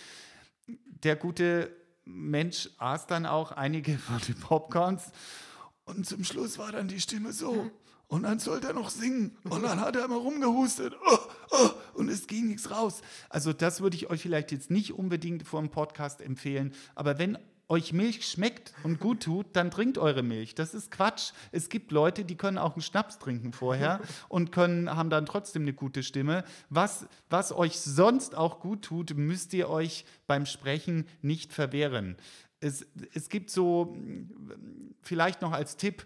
Der 0.67 1.15
gute 1.15 1.75
Mensch 2.05 2.69
aß 2.77 3.07
dann 3.07 3.25
auch 3.25 3.51
einige 3.51 3.97
von 3.97 4.19
den 4.27 4.39
Popcorns 4.39 5.12
und 5.86 6.05
zum 6.05 6.23
Schluss 6.23 6.60
war 6.60 6.71
dann 6.71 6.88
die 6.88 7.01
Stimme 7.01 7.34
so. 7.34 7.71
Und 8.12 8.24
dann 8.24 8.39
sollte 8.39 8.67
er 8.67 8.74
noch 8.74 8.89
singen. 8.89 9.38
Und 9.45 9.63
dann 9.63 9.80
hat 9.80 9.95
er 9.95 10.04
immer 10.04 10.17
rumgehustet. 10.17 10.93
Oh, 11.10 11.17
oh, 11.52 11.69
und 11.93 12.10
es 12.10 12.28
ging 12.28 12.50
nichts 12.50 12.69
raus. 12.69 13.02
Also 13.30 13.54
das 13.54 13.80
würde 13.80 13.95
ich 13.95 14.10
euch 14.10 14.21
vielleicht 14.21 14.52
jetzt 14.52 14.69
nicht 14.69 14.91
unbedingt 14.91 15.47
vor 15.47 15.62
dem 15.62 15.69
Podcast 15.69 16.19
empfehlen. 16.19 16.74
Aber 16.93 17.19
wenn 17.19 17.38
euch 17.69 17.93
Milch 17.93 18.28
schmeckt 18.28 18.74
und 18.84 19.00
gut 19.00 19.24
tut, 19.24 19.45
dann 19.54 19.71
trinkt 19.71 19.97
eure 19.97 20.24
Milch. 20.24 20.56
Das 20.56 20.74
ist 20.74 20.91
Quatsch. 20.91 21.32
Es 21.54 21.69
gibt 21.69 21.93
Leute, 21.93 22.26
die 22.26 22.36
können 22.36 22.58
auch 22.58 22.74
einen 22.74 22.82
Schnaps 22.82 23.17
trinken 23.17 23.54
vorher 23.54 24.02
und 24.28 24.52
können, 24.52 24.93
haben 24.93 25.10
dann 25.10 25.26
trotzdem 25.26 25.62
eine 25.62 25.71
gute 25.71 26.04
Stimme. 26.04 26.43
Was, 26.69 27.06
was 27.30 27.54
euch 27.54 27.80
sonst 27.80 28.36
auch 28.36 28.60
gut 28.60 28.82
tut, 28.82 29.15
müsst 29.15 29.54
ihr 29.54 29.69
euch 29.69 30.04
beim 30.28 30.45
Sprechen 30.45 31.08
nicht 31.21 31.54
verwehren. 31.54 32.17
Es, 32.60 32.86
es 33.13 33.30
gibt 33.30 33.50
so, 33.50 33.95
vielleicht 35.02 35.41
noch 35.41 35.54
als 35.54 35.78
Tipp, 35.78 36.06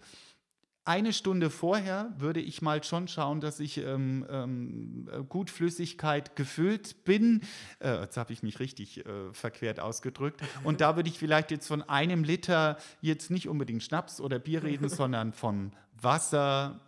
eine 0.86 1.14
Stunde 1.14 1.50
vorher 1.50 2.14
würde 2.18 2.40
ich 2.40 2.62
mal 2.62 2.84
schon 2.84 3.08
schauen, 3.08 3.42
dass 3.42 3.60
ich 3.60 3.80
ähm, 3.80 4.26
ähm, 4.30 5.26
gut 5.28 5.50
Flüssigkeit 5.50 6.36
gefüllt 6.36 7.04
bin. 7.04 7.42
Äh, 7.80 8.02
jetzt 8.02 8.18
habe 8.18 8.32
ich 8.32 8.44
mich 8.44 8.60
richtig 8.60 9.06
äh, 9.06 9.34
verquert 9.34 9.80
ausgedrückt. 9.80 10.42
Und 10.64 10.82
da 10.82 10.96
würde 10.96 11.10
ich 11.10 11.18
vielleicht 11.18 11.50
jetzt 11.50 11.68
von 11.68 11.82
einem 11.82 12.24
Liter 12.24 12.78
jetzt 13.02 13.32
nicht 13.32 13.50
unbedingt 13.50 13.82
Schnaps 13.82 14.22
oder 14.22 14.38
Bier 14.38 14.64
reden, 14.64 14.88
sondern 14.90 15.34
von 15.34 15.74
Wasser, 16.00 16.80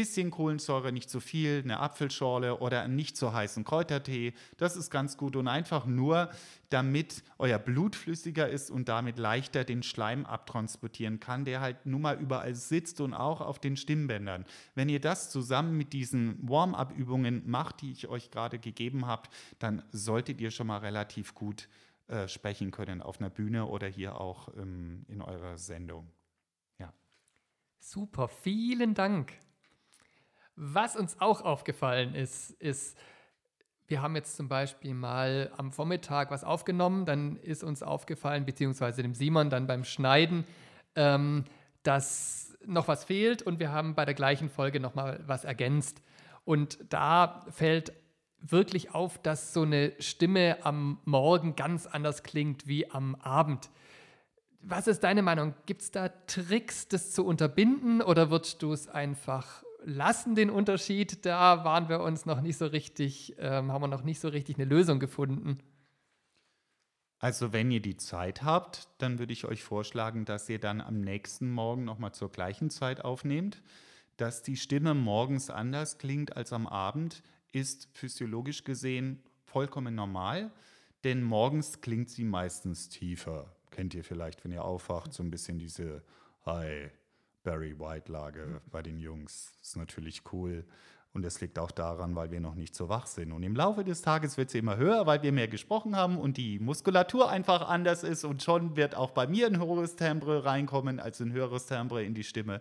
bisschen 0.00 0.30
Kohlensäure, 0.30 0.92
nicht 0.92 1.10
zu 1.10 1.20
viel, 1.20 1.60
eine 1.62 1.78
Apfelschorle 1.78 2.60
oder 2.60 2.80
einen 2.80 2.96
nicht 2.96 3.18
so 3.18 3.34
heißen 3.34 3.64
Kräutertee. 3.64 4.32
Das 4.56 4.74
ist 4.74 4.88
ganz 4.88 5.18
gut 5.18 5.36
und 5.36 5.46
einfach 5.46 5.84
nur, 5.84 6.30
damit 6.70 7.22
euer 7.36 7.58
Blut 7.58 7.96
flüssiger 7.96 8.48
ist 8.48 8.70
und 8.70 8.88
damit 8.88 9.18
leichter 9.18 9.62
den 9.62 9.82
Schleim 9.82 10.24
abtransportieren 10.24 11.20
kann, 11.20 11.44
der 11.44 11.60
halt 11.60 11.84
nun 11.84 12.00
mal 12.00 12.18
überall 12.18 12.54
sitzt 12.54 13.02
und 13.02 13.12
auch 13.12 13.42
auf 13.42 13.58
den 13.58 13.76
Stimmbändern. 13.76 14.46
Wenn 14.74 14.88
ihr 14.88 15.00
das 15.00 15.30
zusammen 15.30 15.76
mit 15.76 15.92
diesen 15.92 16.38
Warm-up-Übungen 16.48 17.42
macht, 17.44 17.82
die 17.82 17.92
ich 17.92 18.08
euch 18.08 18.30
gerade 18.30 18.58
gegeben 18.58 19.04
habe, 19.04 19.28
dann 19.58 19.82
solltet 19.92 20.40
ihr 20.40 20.50
schon 20.50 20.68
mal 20.68 20.78
relativ 20.78 21.34
gut 21.34 21.68
äh, 22.08 22.26
sprechen 22.26 22.70
können 22.70 23.02
auf 23.02 23.20
einer 23.20 23.28
Bühne 23.28 23.66
oder 23.66 23.86
hier 23.86 24.18
auch 24.18 24.48
ähm, 24.56 25.04
in 25.08 25.20
eurer 25.20 25.58
Sendung. 25.58 26.10
Ja. 26.78 26.94
Super, 27.80 28.28
vielen 28.28 28.94
Dank. 28.94 29.34
Was 30.62 30.94
uns 30.94 31.18
auch 31.22 31.40
aufgefallen 31.40 32.14
ist, 32.14 32.50
ist, 32.60 32.98
wir 33.88 34.02
haben 34.02 34.14
jetzt 34.14 34.36
zum 34.36 34.46
Beispiel 34.46 34.92
mal 34.92 35.50
am 35.56 35.72
Vormittag 35.72 36.30
was 36.30 36.44
aufgenommen, 36.44 37.06
dann 37.06 37.36
ist 37.36 37.64
uns 37.64 37.82
aufgefallen, 37.82 38.44
beziehungsweise 38.44 39.00
dem 39.00 39.14
Simon 39.14 39.48
dann 39.48 39.66
beim 39.66 39.84
Schneiden, 39.84 40.44
ähm, 40.96 41.46
dass 41.82 42.58
noch 42.66 42.88
was 42.88 43.04
fehlt 43.04 43.40
und 43.40 43.58
wir 43.58 43.72
haben 43.72 43.94
bei 43.94 44.04
der 44.04 44.12
gleichen 44.12 44.50
Folge 44.50 44.80
nochmal 44.80 45.24
was 45.26 45.44
ergänzt. 45.44 46.02
Und 46.44 46.78
da 46.90 47.46
fällt 47.48 47.94
wirklich 48.38 48.94
auf, 48.94 49.16
dass 49.16 49.54
so 49.54 49.62
eine 49.62 49.94
Stimme 49.98 50.58
am 50.62 50.98
Morgen 51.06 51.56
ganz 51.56 51.86
anders 51.86 52.22
klingt 52.22 52.66
wie 52.66 52.90
am 52.90 53.14
Abend. 53.14 53.70
Was 54.60 54.88
ist 54.88 55.04
deine 55.04 55.22
Meinung? 55.22 55.54
Gibt 55.64 55.80
es 55.80 55.90
da 55.90 56.10
Tricks, 56.26 56.86
das 56.86 57.12
zu 57.12 57.24
unterbinden 57.24 58.02
oder 58.02 58.30
würdest 58.30 58.62
du 58.62 58.74
es 58.74 58.88
einfach 58.88 59.64
lassen 59.84 60.34
den 60.34 60.50
Unterschied, 60.50 61.24
da 61.24 61.64
waren 61.64 61.88
wir 61.88 62.00
uns 62.00 62.26
noch 62.26 62.40
nicht 62.40 62.56
so 62.56 62.66
richtig, 62.66 63.36
ähm, 63.38 63.72
haben 63.72 63.82
wir 63.82 63.88
noch 63.88 64.04
nicht 64.04 64.20
so 64.20 64.28
richtig 64.28 64.56
eine 64.56 64.64
Lösung 64.64 64.98
gefunden. 64.98 65.58
Also 67.18 67.52
wenn 67.52 67.70
ihr 67.70 67.80
die 67.80 67.98
Zeit 67.98 68.42
habt, 68.42 68.88
dann 68.98 69.18
würde 69.18 69.32
ich 69.32 69.44
euch 69.44 69.62
vorschlagen, 69.62 70.24
dass 70.24 70.48
ihr 70.48 70.58
dann 70.58 70.80
am 70.80 71.00
nächsten 71.00 71.50
Morgen 71.50 71.84
nochmal 71.84 72.12
zur 72.12 72.32
gleichen 72.32 72.70
Zeit 72.70 73.04
aufnehmt. 73.04 73.62
Dass 74.16 74.42
die 74.42 74.56
Stimme 74.56 74.94
morgens 74.94 75.50
anders 75.50 75.98
klingt 75.98 76.36
als 76.36 76.52
am 76.52 76.66
Abend, 76.66 77.22
ist 77.52 77.88
physiologisch 77.92 78.64
gesehen 78.64 79.22
vollkommen 79.44 79.94
normal, 79.94 80.50
denn 81.04 81.22
morgens 81.22 81.80
klingt 81.80 82.08
sie 82.08 82.24
meistens 82.24 82.88
tiefer. 82.88 83.54
Kennt 83.70 83.94
ihr 83.94 84.04
vielleicht, 84.04 84.44
wenn 84.44 84.52
ihr 84.52 84.64
aufwacht, 84.64 85.12
so 85.12 85.22
ein 85.22 85.30
bisschen 85.30 85.58
diese 85.58 86.02
Hi, 86.46 86.90
Barry 87.42 87.78
White-Lage 87.78 88.60
bei 88.70 88.82
den 88.82 88.98
Jungs. 88.98 89.52
Ist 89.62 89.76
natürlich 89.76 90.22
cool. 90.32 90.64
Und 91.12 91.24
es 91.24 91.40
liegt 91.40 91.58
auch 91.58 91.72
daran, 91.72 92.14
weil 92.14 92.30
wir 92.30 92.38
noch 92.38 92.54
nicht 92.54 92.72
so 92.76 92.88
wach 92.88 93.06
sind. 93.06 93.32
Und 93.32 93.42
im 93.42 93.56
Laufe 93.56 93.82
des 93.82 94.00
Tages 94.00 94.36
wird 94.36 94.50
sie 94.50 94.58
immer 94.58 94.76
höher, 94.76 95.06
weil 95.06 95.22
wir 95.24 95.32
mehr 95.32 95.48
gesprochen 95.48 95.96
haben 95.96 96.16
und 96.16 96.36
die 96.36 96.60
Muskulatur 96.60 97.28
einfach 97.28 97.68
anders 97.68 98.04
ist. 98.04 98.24
Und 98.24 98.44
schon 98.44 98.76
wird 98.76 98.94
auch 98.94 99.10
bei 99.10 99.26
mir 99.26 99.48
ein 99.48 99.58
höheres 99.58 99.96
Timbre 99.96 100.44
reinkommen, 100.44 101.00
als 101.00 101.18
ein 101.18 101.32
höheres 101.32 101.66
Timbre 101.66 102.04
in 102.04 102.14
die 102.14 102.22
Stimme. 102.22 102.60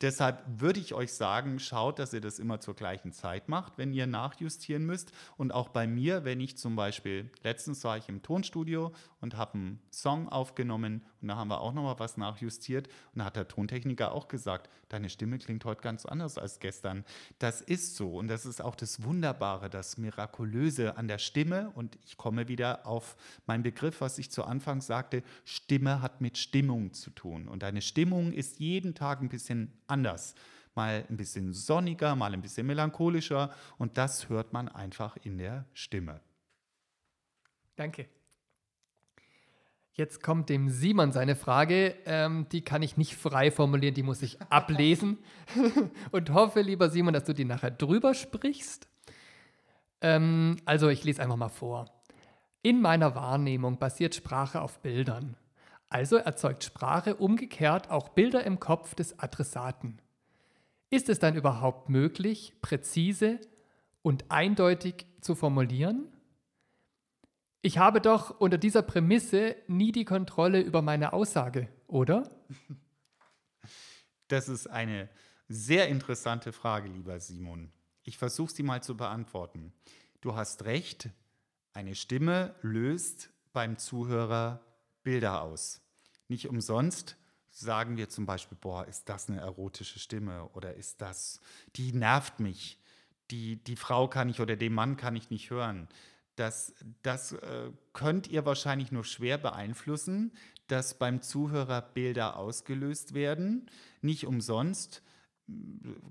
Deshalb 0.00 0.42
würde 0.46 0.80
ich 0.80 0.94
euch 0.94 1.12
sagen, 1.12 1.58
schaut, 1.58 1.98
dass 1.98 2.14
ihr 2.14 2.22
das 2.22 2.38
immer 2.38 2.58
zur 2.58 2.74
gleichen 2.74 3.12
Zeit 3.12 3.50
macht, 3.50 3.76
wenn 3.76 3.92
ihr 3.92 4.06
nachjustieren 4.06 4.86
müsst. 4.86 5.12
Und 5.36 5.52
auch 5.52 5.68
bei 5.68 5.86
mir, 5.86 6.24
wenn 6.24 6.40
ich 6.40 6.56
zum 6.56 6.76
Beispiel, 6.76 7.30
letztens 7.42 7.84
war 7.84 7.98
ich 7.98 8.08
im 8.08 8.22
Tonstudio 8.22 8.92
und 9.20 9.36
habe 9.36 9.54
einen 9.54 9.82
Song 9.92 10.26
aufgenommen 10.30 11.04
und 11.22 11.28
da 11.28 11.36
haben 11.36 11.48
wir 11.48 11.60
auch 11.60 11.72
nochmal 11.72 11.98
was 11.98 12.16
nachjustiert. 12.16 12.88
Und 13.12 13.20
da 13.20 13.26
hat 13.26 13.36
der 13.36 13.48
Tontechniker 13.48 14.12
auch 14.12 14.28
gesagt, 14.28 14.70
deine 14.88 15.10
Stimme 15.10 15.38
klingt 15.38 15.64
heute 15.64 15.82
ganz 15.82 16.06
anders 16.06 16.38
als 16.38 16.60
gestern. 16.60 17.04
Das 17.38 17.60
ist 17.60 17.96
so 17.96 18.18
und 18.18 18.28
das 18.28 18.46
ist 18.46 18.62
auch 18.62 18.74
das 18.74 19.02
Wunderbare, 19.02 19.68
das 19.70 19.98
Mirakulöse 19.98 20.96
an 20.96 21.08
der 21.08 21.18
Stimme. 21.18 21.70
Und 21.74 21.98
ich 22.04 22.16
komme 22.16 22.48
wieder 22.48 22.86
auf 22.86 23.16
meinen 23.46 23.62
Begriff, 23.62 24.00
was 24.00 24.18
ich 24.18 24.30
zu 24.30 24.44
Anfang 24.44 24.80
sagte, 24.80 25.22
Stimme 25.44 26.02
hat 26.02 26.20
mit 26.20 26.38
Stimmung 26.38 26.92
zu 26.92 27.10
tun. 27.10 27.48
Und 27.48 27.64
eine 27.64 27.82
Stimmung 27.82 28.32
ist 28.32 28.58
jeden 28.58 28.94
Tag 28.94 29.20
ein 29.20 29.28
bisschen 29.28 29.72
anders. 29.86 30.34
Mal 30.74 31.04
ein 31.10 31.16
bisschen 31.16 31.52
sonniger, 31.52 32.14
mal 32.14 32.32
ein 32.32 32.42
bisschen 32.42 32.66
melancholischer 32.66 33.52
und 33.76 33.98
das 33.98 34.28
hört 34.28 34.52
man 34.52 34.68
einfach 34.68 35.16
in 35.16 35.36
der 35.36 35.66
Stimme. 35.74 36.20
Danke. 37.76 38.19
Jetzt 40.00 40.22
kommt 40.22 40.48
dem 40.48 40.70
Simon 40.70 41.12
seine 41.12 41.36
Frage. 41.36 41.94
Ähm, 42.06 42.46
die 42.52 42.62
kann 42.62 42.80
ich 42.80 42.96
nicht 42.96 43.16
frei 43.16 43.50
formulieren, 43.50 43.92
die 43.92 44.02
muss 44.02 44.22
ich 44.22 44.40
ablesen. 44.48 45.18
und 46.10 46.30
hoffe, 46.30 46.62
lieber 46.62 46.88
Simon, 46.88 47.12
dass 47.12 47.24
du 47.24 47.34
die 47.34 47.44
nachher 47.44 47.70
drüber 47.70 48.14
sprichst. 48.14 48.88
Ähm, 50.00 50.56
also, 50.64 50.88
ich 50.88 51.04
lese 51.04 51.22
einfach 51.22 51.36
mal 51.36 51.50
vor. 51.50 51.84
In 52.62 52.80
meiner 52.80 53.14
Wahrnehmung 53.14 53.78
basiert 53.78 54.14
Sprache 54.14 54.62
auf 54.62 54.80
Bildern. 54.80 55.36
Also 55.90 56.16
erzeugt 56.16 56.64
Sprache 56.64 57.16
umgekehrt 57.16 57.90
auch 57.90 58.08
Bilder 58.08 58.42
im 58.44 58.58
Kopf 58.58 58.94
des 58.94 59.18
Adressaten. 59.18 60.00
Ist 60.88 61.10
es 61.10 61.18
dann 61.18 61.36
überhaupt 61.36 61.90
möglich, 61.90 62.54
präzise 62.62 63.38
und 64.00 64.30
eindeutig 64.30 65.04
zu 65.20 65.34
formulieren? 65.34 66.08
Ich 67.62 67.76
habe 67.78 68.00
doch 68.00 68.40
unter 68.40 68.56
dieser 68.56 68.82
Prämisse 68.82 69.56
nie 69.66 69.92
die 69.92 70.06
Kontrolle 70.06 70.60
über 70.60 70.80
meine 70.82 71.12
Aussage, 71.12 71.68
oder? 71.86 72.30
Das 74.28 74.48
ist 74.48 74.70
eine 74.70 75.08
sehr 75.48 75.88
interessante 75.88 76.52
Frage, 76.52 76.88
lieber 76.88 77.18
Simon. 77.18 77.72
Ich 78.04 78.16
versuche 78.16 78.52
sie 78.52 78.62
mal 78.62 78.80
zu 78.80 78.96
beantworten. 78.96 79.72
Du 80.20 80.36
hast 80.36 80.66
recht, 80.66 81.08
eine 81.72 81.96
Stimme 81.96 82.54
löst 82.62 83.30
beim 83.52 83.76
Zuhörer 83.76 84.64
Bilder 85.02 85.42
aus. 85.42 85.80
Nicht 86.28 86.48
umsonst 86.48 87.16
sagen 87.50 87.96
wir 87.96 88.08
zum 88.08 88.24
Beispiel, 88.24 88.56
boah, 88.60 88.86
ist 88.86 89.08
das 89.08 89.28
eine 89.28 89.40
erotische 89.40 89.98
Stimme 89.98 90.48
oder 90.50 90.74
ist 90.74 91.00
das, 91.00 91.40
die 91.74 91.92
nervt 91.92 92.38
mich, 92.38 92.78
die, 93.30 93.56
die 93.56 93.76
Frau 93.76 94.08
kann 94.08 94.28
ich 94.28 94.40
oder 94.40 94.56
den 94.56 94.74
Mann 94.74 94.96
kann 94.96 95.16
ich 95.16 95.30
nicht 95.30 95.50
hören. 95.50 95.88
Das, 96.40 96.74
das 97.02 97.32
äh, 97.32 97.70
könnt 97.92 98.28
ihr 98.28 98.46
wahrscheinlich 98.46 98.92
nur 98.92 99.04
schwer 99.04 99.36
beeinflussen, 99.36 100.32
dass 100.68 100.98
beim 100.98 101.20
Zuhörer 101.20 101.82
Bilder 101.82 102.36
ausgelöst 102.36 103.12
werden. 103.12 103.66
Nicht 104.00 104.26
umsonst 104.26 105.02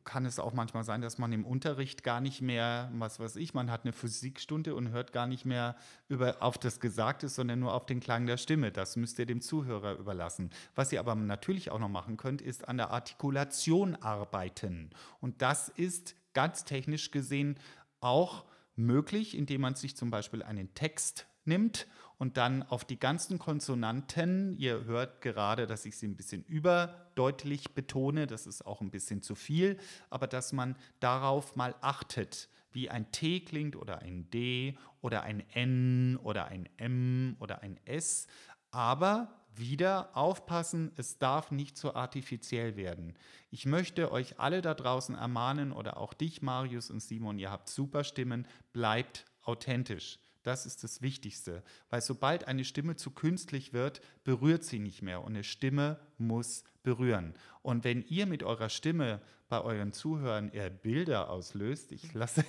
kann 0.03 0.25
es 0.25 0.37
auch 0.37 0.53
manchmal 0.53 0.83
sein, 0.83 1.01
dass 1.01 1.17
man 1.17 1.31
im 1.31 1.45
Unterricht 1.45 2.03
gar 2.03 2.21
nicht 2.21 2.41
mehr, 2.41 2.91
was 2.93 3.19
weiß 3.19 3.37
ich, 3.37 3.53
man 3.53 3.71
hat 3.71 3.85
eine 3.85 3.93
Physikstunde 3.93 4.75
und 4.75 4.89
hört 4.89 5.13
gar 5.13 5.27
nicht 5.27 5.45
mehr 5.45 5.75
über, 6.09 6.43
auf 6.43 6.57
das 6.57 6.79
Gesagte, 6.79 7.27
sondern 7.29 7.59
nur 7.59 7.73
auf 7.73 7.85
den 7.85 7.99
Klang 7.99 8.27
der 8.27 8.37
Stimme. 8.37 8.71
Das 8.71 8.97
müsst 8.97 9.17
ihr 9.17 9.25
dem 9.25 9.41
Zuhörer 9.41 9.97
überlassen. 9.97 10.51
Was 10.75 10.91
ihr 10.91 10.99
aber 10.99 11.15
natürlich 11.15 11.71
auch 11.71 11.79
noch 11.79 11.89
machen 11.89 12.17
könnt, 12.17 12.41
ist 12.41 12.67
an 12.67 12.77
der 12.77 12.91
Artikulation 12.91 13.95
arbeiten. 13.95 14.91
Und 15.21 15.41
das 15.41 15.69
ist 15.69 16.15
ganz 16.33 16.65
technisch 16.65 17.11
gesehen 17.11 17.57
auch 18.01 18.45
möglich, 18.79 19.37
indem 19.37 19.61
man 19.61 19.75
sich 19.75 19.95
zum 19.95 20.09
Beispiel 20.09 20.43
einen 20.43 20.73
Text 20.73 21.27
nimmt 21.45 21.87
und 22.17 22.37
dann 22.37 22.63
auf 22.63 22.85
die 22.85 22.99
ganzen 22.99 23.39
Konsonanten, 23.39 24.53
ihr 24.57 24.85
hört 24.85 25.21
gerade, 25.21 25.67
dass 25.67 25.85
ich 25.85 25.97
sie 25.97 26.07
ein 26.07 26.17
bisschen 26.17 26.43
überdeutlich 26.43 27.71
betone, 27.73 28.27
das 28.27 28.45
ist 28.45 28.65
auch 28.65 28.81
ein 28.81 28.91
bisschen 28.91 29.21
zu 29.21 29.35
viel, 29.35 29.77
aber 30.09 30.27
dass 30.27 30.53
man 30.53 30.75
darauf 30.99 31.55
mal 31.55 31.75
achtet, 31.81 32.49
wie 32.71 32.89
ein 32.89 33.11
T 33.11 33.39
klingt 33.39 33.75
oder 33.75 33.99
ein 33.99 34.29
D 34.29 34.77
oder 35.01 35.23
ein 35.23 35.43
N 35.53 36.17
oder 36.17 36.45
ein 36.45 36.69
M 36.77 37.35
oder 37.39 37.61
ein 37.61 37.79
S, 37.85 38.27
aber 38.71 39.38
wieder 39.59 40.15
aufpassen, 40.15 40.91
es 40.95 41.17
darf 41.17 41.51
nicht 41.51 41.77
zu 41.77 41.95
artifiziell 41.95 42.75
werden. 42.75 43.15
Ich 43.51 43.65
möchte 43.65 44.11
euch 44.11 44.39
alle 44.39 44.61
da 44.61 44.73
draußen 44.73 45.15
ermahnen 45.15 45.71
oder 45.71 45.97
auch 45.97 46.13
dich, 46.13 46.41
Marius 46.41 46.89
und 46.89 47.01
Simon, 47.01 47.37
ihr 47.37 47.51
habt 47.51 47.69
super 47.69 48.03
Stimmen, 48.03 48.47
bleibt 48.73 49.25
authentisch. 49.43 50.19
Das 50.43 50.65
ist 50.65 50.83
das 50.83 51.01
Wichtigste, 51.01 51.63
weil 51.89 52.01
sobald 52.01 52.47
eine 52.47 52.63
Stimme 52.63 52.95
zu 52.95 53.11
künstlich 53.11 53.73
wird, 53.73 54.01
berührt 54.23 54.63
sie 54.63 54.79
nicht 54.79 55.01
mehr 55.01 55.21
und 55.21 55.33
eine 55.33 55.43
Stimme 55.43 55.99
muss 56.17 56.63
berühren. 56.81 57.33
Und 57.61 57.83
wenn 57.83 58.03
ihr 58.03 58.25
mit 58.25 58.43
eurer 58.43 58.69
Stimme 58.69 59.21
bei 59.49 59.61
euren 59.61 59.91
Zuhörern 59.91 60.49
eher 60.49 60.69
Bilder 60.69 61.29
auslöst, 61.29 61.91
ich 61.91 62.13
lasse 62.13 62.45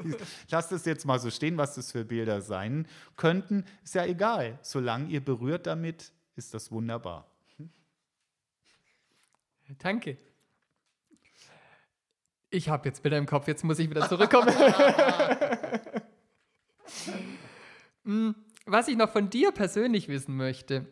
Lasst 0.50 0.72
es 0.72 0.84
jetzt 0.84 1.04
mal 1.04 1.18
so 1.18 1.30
stehen, 1.30 1.56
was 1.56 1.74
das 1.74 1.92
für 1.92 2.04
Bilder 2.04 2.40
sein 2.40 2.86
könnten. 3.16 3.64
Ist 3.84 3.94
ja 3.94 4.04
egal. 4.04 4.58
Solange 4.62 5.08
ihr 5.08 5.24
berührt 5.24 5.66
damit, 5.66 6.12
ist 6.36 6.54
das 6.54 6.70
wunderbar. 6.70 7.26
Danke. 9.78 10.18
Ich 12.50 12.68
habe 12.68 12.88
jetzt 12.88 13.02
Bilder 13.02 13.16
im 13.16 13.26
Kopf, 13.26 13.48
jetzt 13.48 13.64
muss 13.64 13.78
ich 13.78 13.88
wieder 13.88 14.06
zurückkommen. 14.08 14.52
Hm, 18.04 18.34
was 18.66 18.88
ich 18.88 18.96
noch 18.96 19.10
von 19.10 19.30
dir 19.30 19.52
persönlich 19.52 20.08
wissen 20.08 20.36
möchte, 20.36 20.86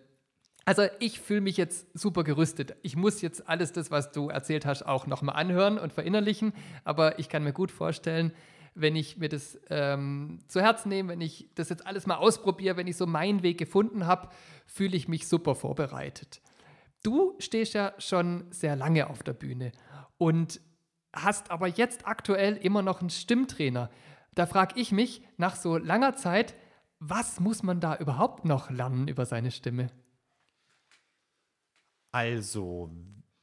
also 0.64 0.86
ich 1.00 1.20
fühle 1.20 1.40
mich 1.40 1.56
jetzt 1.56 1.86
super 1.98 2.22
gerüstet. 2.22 2.76
Ich 2.82 2.94
muss 2.94 3.22
jetzt 3.22 3.48
alles 3.48 3.72
das, 3.72 3.90
was 3.90 4.12
du 4.12 4.28
erzählt 4.28 4.66
hast, 4.66 4.84
auch 4.84 5.06
nochmal 5.06 5.36
anhören 5.36 5.78
und 5.78 5.92
verinnerlichen. 5.92 6.52
Aber 6.84 7.18
ich 7.18 7.28
kann 7.28 7.42
mir 7.42 7.52
gut 7.52 7.70
vorstellen, 7.70 8.32
wenn 8.74 8.96
ich 8.96 9.16
mir 9.16 9.28
das 9.28 9.58
ähm, 9.68 10.40
zu 10.48 10.60
Herzen 10.60 10.88
nehme, 10.88 11.10
wenn 11.10 11.20
ich 11.20 11.48
das 11.54 11.68
jetzt 11.68 11.86
alles 11.86 12.06
mal 12.06 12.16
ausprobiere, 12.16 12.76
wenn 12.76 12.86
ich 12.86 12.96
so 12.96 13.06
meinen 13.06 13.42
Weg 13.42 13.58
gefunden 13.58 14.06
habe, 14.06 14.28
fühle 14.66 14.96
ich 14.96 15.08
mich 15.08 15.28
super 15.28 15.54
vorbereitet. 15.54 16.40
Du 17.02 17.34
stehst 17.38 17.74
ja 17.74 17.94
schon 17.98 18.46
sehr 18.50 18.76
lange 18.76 19.08
auf 19.08 19.22
der 19.22 19.32
Bühne 19.32 19.72
und 20.18 20.60
hast 21.12 21.50
aber 21.50 21.66
jetzt 21.66 22.06
aktuell 22.06 22.56
immer 22.56 22.82
noch 22.82 23.00
einen 23.00 23.10
Stimmtrainer. 23.10 23.90
Da 24.34 24.46
frage 24.46 24.78
ich 24.78 24.92
mich 24.92 25.22
nach 25.36 25.56
so 25.56 25.76
langer 25.76 26.14
Zeit, 26.14 26.54
was 26.98 27.40
muss 27.40 27.62
man 27.62 27.80
da 27.80 27.96
überhaupt 27.96 28.44
noch 28.44 28.70
lernen 28.70 29.08
über 29.08 29.26
seine 29.26 29.50
Stimme? 29.50 29.90
Also, 32.12 32.90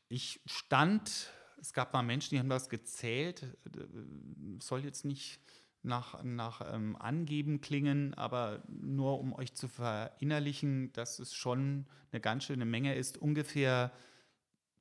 ich 0.10 0.42
stand, 0.46 1.34
es 1.60 1.74
gab 1.74 1.94
mal 1.94 2.04
Menschen, 2.04 2.32
die 2.32 2.40
haben 2.40 2.50
das 2.50 2.70
gezählt, 2.70 3.46
soll 4.60 4.84
jetzt 4.84 5.06
nicht 5.06 5.40
nach, 5.84 6.24
nach 6.24 6.62
ähm, 6.74 6.96
Angeben 6.98 7.62
klingen, 7.62 8.14
aber 8.14 8.64
nur 8.68 9.20
um 9.20 9.34
euch 9.34 9.54
zu 9.54 9.68
verinnerlichen, 9.68 10.92
dass 10.94 11.20
es 11.20 11.34
schon 11.34 11.86
eine 12.12 12.22
ganz 12.22 12.44
schöne 12.44 12.66
Menge 12.66 12.96
ist, 12.96 13.18
ungefähr 13.18 13.92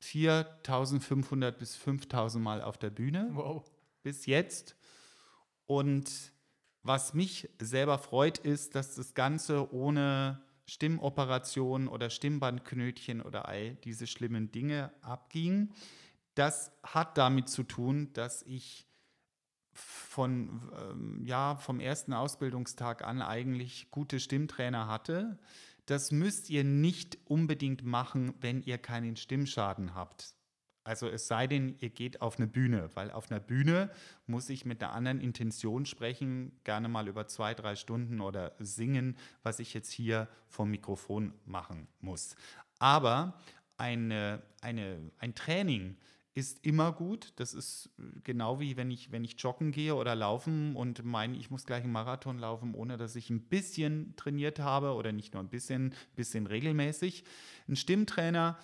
4500 0.00 1.58
bis 1.58 1.76
5000 1.76 2.42
Mal 2.42 2.62
auf 2.62 2.78
der 2.78 2.90
Bühne 2.90 3.30
wow. 3.32 3.64
bis 4.02 4.26
jetzt. 4.26 4.76
Und 5.64 6.10
was 6.82 7.14
mich 7.14 7.48
selber 7.60 7.98
freut, 7.98 8.38
ist, 8.38 8.74
dass 8.74 8.94
das 8.94 9.14
Ganze 9.14 9.72
ohne 9.72 10.42
Stimmoperation 10.66 11.88
oder 11.88 12.10
Stimmbandknötchen 12.10 13.22
oder 13.22 13.48
all 13.48 13.74
diese 13.76 14.06
schlimmen 14.06 14.50
Dinge 14.50 14.92
abging. 15.00 15.70
Das 16.36 16.70
hat 16.82 17.18
damit 17.18 17.48
zu 17.48 17.62
tun, 17.62 18.12
dass 18.12 18.42
ich 18.42 18.86
von, 19.72 20.70
ähm, 20.78 21.24
ja, 21.24 21.56
vom 21.56 21.80
ersten 21.80 22.12
Ausbildungstag 22.12 23.02
an 23.04 23.22
eigentlich 23.22 23.90
gute 23.90 24.20
Stimmtrainer 24.20 24.86
hatte. 24.86 25.38
Das 25.86 26.12
müsst 26.12 26.50
ihr 26.50 26.62
nicht 26.62 27.18
unbedingt 27.24 27.84
machen, 27.84 28.34
wenn 28.40 28.62
ihr 28.62 28.78
keinen 28.78 29.16
Stimmschaden 29.16 29.94
habt. 29.94 30.34
Also 30.84 31.08
es 31.08 31.26
sei 31.26 31.46
denn, 31.46 31.74
ihr 31.80 31.90
geht 31.90 32.20
auf 32.20 32.38
eine 32.38 32.46
Bühne, 32.46 32.90
weil 32.94 33.10
auf 33.10 33.30
einer 33.30 33.40
Bühne 33.40 33.90
muss 34.26 34.48
ich 34.50 34.64
mit 34.64 34.82
einer 34.82 34.92
anderen 34.92 35.20
Intention 35.20 35.84
sprechen, 35.84 36.60
gerne 36.64 36.88
mal 36.88 37.08
über 37.08 37.26
zwei, 37.26 37.54
drei 37.54 37.76
Stunden 37.76 38.20
oder 38.20 38.54
singen, 38.58 39.16
was 39.42 39.58
ich 39.58 39.74
jetzt 39.74 39.90
hier 39.90 40.28
vom 40.48 40.70
Mikrofon 40.70 41.32
machen 41.44 41.88
muss. 42.00 42.36
Aber 42.78 43.40
eine, 43.78 44.42
eine, 44.60 45.10
ein 45.18 45.34
Training 45.34 45.96
ist 46.36 46.66
immer 46.66 46.92
gut. 46.92 47.32
Das 47.36 47.54
ist 47.54 47.88
genau 48.22 48.60
wie 48.60 48.76
wenn 48.76 48.90
ich, 48.90 49.10
wenn 49.10 49.24
ich 49.24 49.40
joggen 49.40 49.72
gehe 49.72 49.94
oder 49.94 50.14
laufen 50.14 50.76
und 50.76 51.02
meine, 51.02 51.34
ich 51.38 51.50
muss 51.50 51.64
gleich 51.64 51.82
einen 51.82 51.92
Marathon 51.92 52.38
laufen, 52.38 52.74
ohne 52.74 52.98
dass 52.98 53.16
ich 53.16 53.30
ein 53.30 53.40
bisschen 53.40 54.14
trainiert 54.16 54.58
habe 54.58 54.92
oder 54.92 55.12
nicht 55.12 55.32
nur 55.32 55.42
ein 55.42 55.48
bisschen, 55.48 55.94
bisschen 56.14 56.46
regelmäßig. 56.46 57.24
Ein 57.68 57.76
Stimmtrainer 57.76 58.58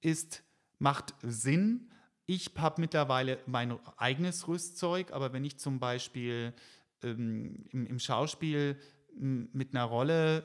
ist 0.00 0.44
macht 0.78 1.14
Sinn. 1.22 1.90
Ich 2.26 2.52
habe 2.56 2.80
mittlerweile 2.80 3.40
mein 3.46 3.76
eigenes 3.96 4.46
Rüstzeug, 4.46 5.10
aber 5.10 5.32
wenn 5.32 5.44
ich 5.44 5.58
zum 5.58 5.80
Beispiel 5.80 6.54
ähm, 7.02 7.64
im, 7.70 7.86
im, 7.86 7.98
Schauspiel 7.98 8.78
mit 9.16 9.74
einer 9.74 9.84
Rolle 9.84 10.44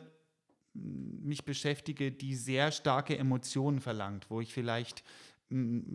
mich 0.74 1.46
beschäftige, 1.46 2.12
die 2.12 2.34
sehr 2.36 2.72
starke 2.72 3.17
Emotionen 3.17 3.82
verlangt, 3.82 4.30
wo 4.30 4.41
ich 4.41 4.52
vielleicht 4.52 5.04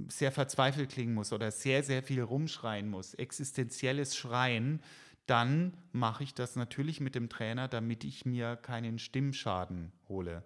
sehr 0.08 0.32
verzweifelt 0.32 0.90
klingen 0.90 1.14
muss 1.14 1.32
oder 1.32 1.50
sehr, 1.50 1.82
sehr 1.82 2.02
viel 2.02 2.22
rumschreien 2.22 2.88
muss, 2.88 3.14
existenzielles 3.14 4.16
Schreien, 4.16 4.82
dann 5.26 5.76
mache 5.92 6.24
ich 6.24 6.34
das 6.34 6.56
natürlich 6.56 7.00
mit 7.00 7.14
dem 7.14 7.28
Trainer, 7.28 7.66
damit 7.66 8.04
ich 8.04 8.24
mir 8.24 8.56
keinen 8.56 8.98
Stimmschaden 8.98 9.92
hole. 10.08 10.44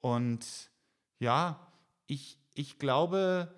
Und 0.00 0.70
ja, 1.18 1.72
ich, 2.06 2.38
ich 2.54 2.78
glaube, 2.78 3.54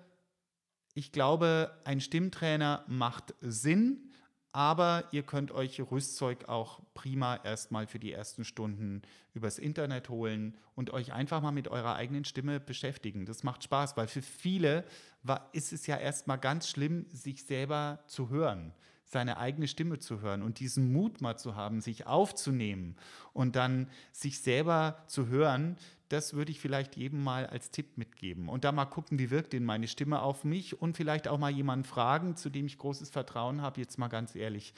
ich 0.93 1.11
glaube, 1.11 1.75
ein 1.85 1.99
Stimmtrainer 1.99 2.85
macht 2.87 3.33
Sinn, 3.41 4.12
aber 4.53 5.05
ihr 5.11 5.23
könnt 5.23 5.51
euch 5.51 5.81
Rüstzeug 5.91 6.47
auch 6.47 6.79
prima 6.93 7.37
erstmal 7.43 7.87
für 7.87 7.97
die 7.99 8.13
ersten 8.13 8.45
Stunden 8.45 9.01
übers 9.33 9.57
Internet 9.57 10.09
holen 10.09 10.55
und 10.75 10.91
euch 10.93 11.11
einfach 11.11 11.41
mal 11.41 11.51
mit 11.51 11.67
eurer 11.67 11.95
eigenen 11.95 12.23
Stimme 12.23 12.59
beschäftigen. 12.59 13.25
Das 13.25 13.43
macht 13.43 13.63
Spaß, 13.63 13.97
weil 13.97 14.07
für 14.07 14.21
viele 14.21 14.85
war, 15.23 15.49
ist 15.53 15.73
es 15.73 15.87
ja 15.87 15.97
erstmal 15.97 16.37
ganz 16.37 16.69
schlimm, 16.69 17.07
sich 17.11 17.43
selber 17.43 18.03
zu 18.05 18.29
hören, 18.29 18.73
seine 19.05 19.37
eigene 19.37 19.67
Stimme 19.67 19.97
zu 19.97 20.21
hören 20.21 20.43
und 20.43 20.59
diesen 20.59 20.93
Mut 20.93 21.19
mal 21.19 21.35
zu 21.35 21.55
haben, 21.55 21.81
sich 21.81 22.05
aufzunehmen 22.05 22.95
und 23.33 23.55
dann 23.55 23.89
sich 24.11 24.39
selber 24.39 25.03
zu 25.07 25.27
hören, 25.27 25.77
das 26.09 26.33
würde 26.33 26.51
ich 26.51 26.59
vielleicht 26.59 26.95
jedem 26.95 27.23
mal 27.23 27.45
als 27.45 27.71
Tipp 27.71 27.97
mitgeben. 27.97 28.49
Und 28.49 28.63
da 28.63 28.71
mal 28.71 28.85
gucken, 28.85 29.19
wie 29.19 29.31
wirkt 29.31 29.53
denn 29.53 29.63
meine 29.63 29.87
Stimme 29.87 30.21
auf 30.21 30.43
mich 30.43 30.81
und 30.81 30.97
vielleicht 30.97 31.27
auch 31.27 31.39
mal 31.39 31.51
jemanden 31.51 31.85
fragen, 31.85 32.35
zu 32.35 32.49
dem 32.49 32.65
ich 32.65 32.77
großes 32.77 33.09
Vertrauen 33.09 33.61
habe, 33.61 33.79
jetzt 33.79 33.97
mal 33.97 34.09
ganz 34.09 34.35
ehrlich. 34.35 34.73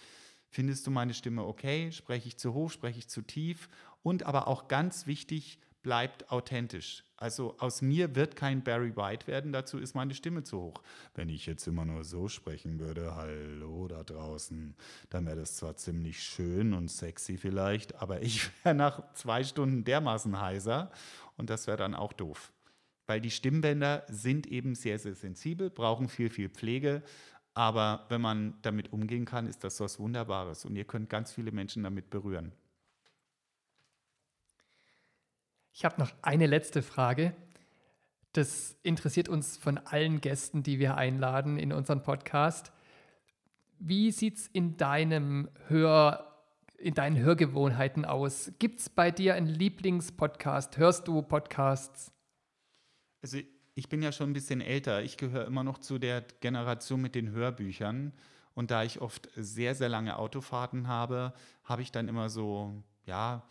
Findest 0.50 0.88
du 0.88 0.92
meine 0.92 1.14
Stimme 1.14 1.44
okay? 1.44 1.92
Spreche 1.92 2.28
ich 2.28 2.38
zu 2.38 2.54
hoch? 2.54 2.72
Spreche 2.72 3.00
ich 3.00 3.10
zu 3.10 3.22
tief? 3.22 3.70
Und 4.04 4.24
aber 4.24 4.48
auch 4.48 4.68
ganz 4.68 5.08
wichtig, 5.08 5.60
bleibt 5.82 6.32
authentisch. 6.32 7.04
Also 7.18 7.56
aus 7.60 7.82
mir 7.82 8.14
wird 8.16 8.36
kein 8.36 8.62
Barry 8.62 8.96
White 8.96 9.28
werden, 9.28 9.54
dazu 9.54 9.78
ist 9.78 9.96
meine 9.96 10.14
Stimme 10.14 10.44
zu 10.44 10.60
hoch. 10.60 10.84
Wenn 11.14 11.30
ich 11.30 11.46
jetzt 11.46 11.66
immer 11.66 11.86
nur 11.86 12.04
so 12.04 12.28
sprechen 12.28 12.80
würde, 12.80 13.16
hallo 13.16 13.88
da 13.88 14.04
draußen, 14.04 14.76
dann 15.10 15.26
wäre 15.26 15.38
das 15.38 15.56
zwar 15.56 15.78
ziemlich 15.78 16.22
schön 16.22 16.74
und 16.74 16.90
sexy 16.90 17.38
vielleicht, 17.38 17.96
aber 18.02 18.22
ich 18.22 18.50
wäre 18.64 18.76
nach 18.76 19.14
zwei 19.14 19.44
Stunden 19.46 19.86
dermaßen 19.86 20.42
heiser 20.42 20.92
und 21.38 21.50
das 21.50 21.68
wäre 21.68 21.78
dann 21.78 21.96
auch 21.96 22.12
doof. 22.12 22.52
Weil 23.08 23.22
die 23.22 23.32
Stimmbänder 23.32 24.04
sind 24.10 24.48
eben 24.48 24.76
sehr, 24.76 25.00
sehr 25.00 25.16
sensibel, 25.16 25.70
brauchen 25.70 26.10
viel, 26.10 26.30
viel 26.30 26.50
Pflege. 26.50 27.04
Aber 27.54 28.06
wenn 28.10 28.20
man 28.20 28.56
damit 28.64 28.92
umgehen 28.92 29.26
kann, 29.26 29.48
ist 29.48 29.64
das 29.64 29.80
was 29.80 30.00
Wunderbares. 30.00 30.66
Und 30.66 30.76
ihr 30.76 30.86
könnt 30.86 31.10
ganz 31.10 31.32
viele 31.32 31.52
Menschen 31.52 31.84
damit 31.84 32.10
berühren. 32.10 32.52
Ich 35.78 35.84
habe 35.84 36.00
noch 36.00 36.14
eine 36.22 36.48
letzte 36.48 36.82
Frage. 36.82 37.36
Das 38.32 38.78
interessiert 38.82 39.28
uns 39.28 39.58
von 39.58 39.78
allen 39.78 40.22
Gästen, 40.22 40.64
die 40.64 40.80
wir 40.80 40.96
einladen 40.96 41.60
in 41.60 41.74
unseren 41.74 42.02
Podcast. 42.02 42.72
Wie 43.78 44.12
sieht 44.12 44.38
es 44.38 44.48
in 44.48 44.70
in 44.70 44.78
deinen 46.94 47.18
Hörgewohnheiten 47.18 48.06
aus? 48.06 48.54
Gibt 48.58 48.80
es 48.80 48.90
bei 48.90 49.12
dir 49.12 49.36
einen 49.36 49.50
Lieblingspodcast? 49.50 50.78
Hörst 50.78 51.10
du 51.10 51.22
Podcasts? 51.22 52.14
Also 53.22 53.40
ich 53.74 53.90
bin 53.90 54.02
ja 54.02 54.14
schon 54.14 54.30
ein 54.30 54.34
bisschen 54.34 54.62
älter. 54.62 55.04
Ich 55.04 55.18
gehöre 55.18 55.46
immer 55.46 55.66
noch 55.66 55.80
zu 55.80 56.00
der 56.00 56.22
Generation 56.40 57.02
mit 57.02 57.16
den 57.16 57.32
Hörbüchern. 57.32 58.14
Und 58.54 58.72
da 58.72 58.84
ich 58.84 59.02
oft 59.02 59.28
sehr, 59.36 59.76
sehr 59.76 59.90
lange 59.90 60.18
Autofahrten 60.18 60.88
habe, 60.88 61.34
habe 61.66 61.82
ich 61.82 61.92
dann 61.92 62.08
immer 62.08 62.30
so, 62.30 62.82
ja, 63.06 63.44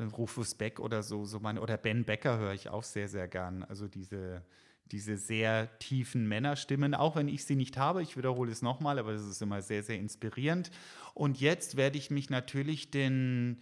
Rufus 0.00 0.54
Beck 0.54 0.80
oder 0.80 1.02
so, 1.02 1.24
so 1.24 1.40
meine, 1.40 1.60
oder 1.60 1.76
Ben 1.76 2.04
Becker 2.04 2.38
höre 2.38 2.54
ich 2.54 2.68
auch 2.68 2.82
sehr, 2.82 3.08
sehr 3.08 3.28
gern. 3.28 3.62
Also 3.64 3.88
diese, 3.88 4.42
diese 4.90 5.16
sehr 5.16 5.78
tiefen 5.78 6.28
Männerstimmen, 6.28 6.94
auch 6.94 7.16
wenn 7.16 7.28
ich 7.28 7.44
sie 7.44 7.56
nicht 7.56 7.76
habe, 7.76 8.02
ich 8.02 8.16
wiederhole 8.16 8.50
es 8.50 8.62
nochmal, 8.62 8.98
aber 8.98 9.12
das 9.12 9.24
ist 9.24 9.40
immer 9.40 9.62
sehr, 9.62 9.82
sehr 9.82 9.98
inspirierend. 9.98 10.70
Und 11.14 11.40
jetzt 11.40 11.76
werde 11.76 11.98
ich 11.98 12.10
mich 12.10 12.30
natürlich 12.30 12.90
den, 12.90 13.60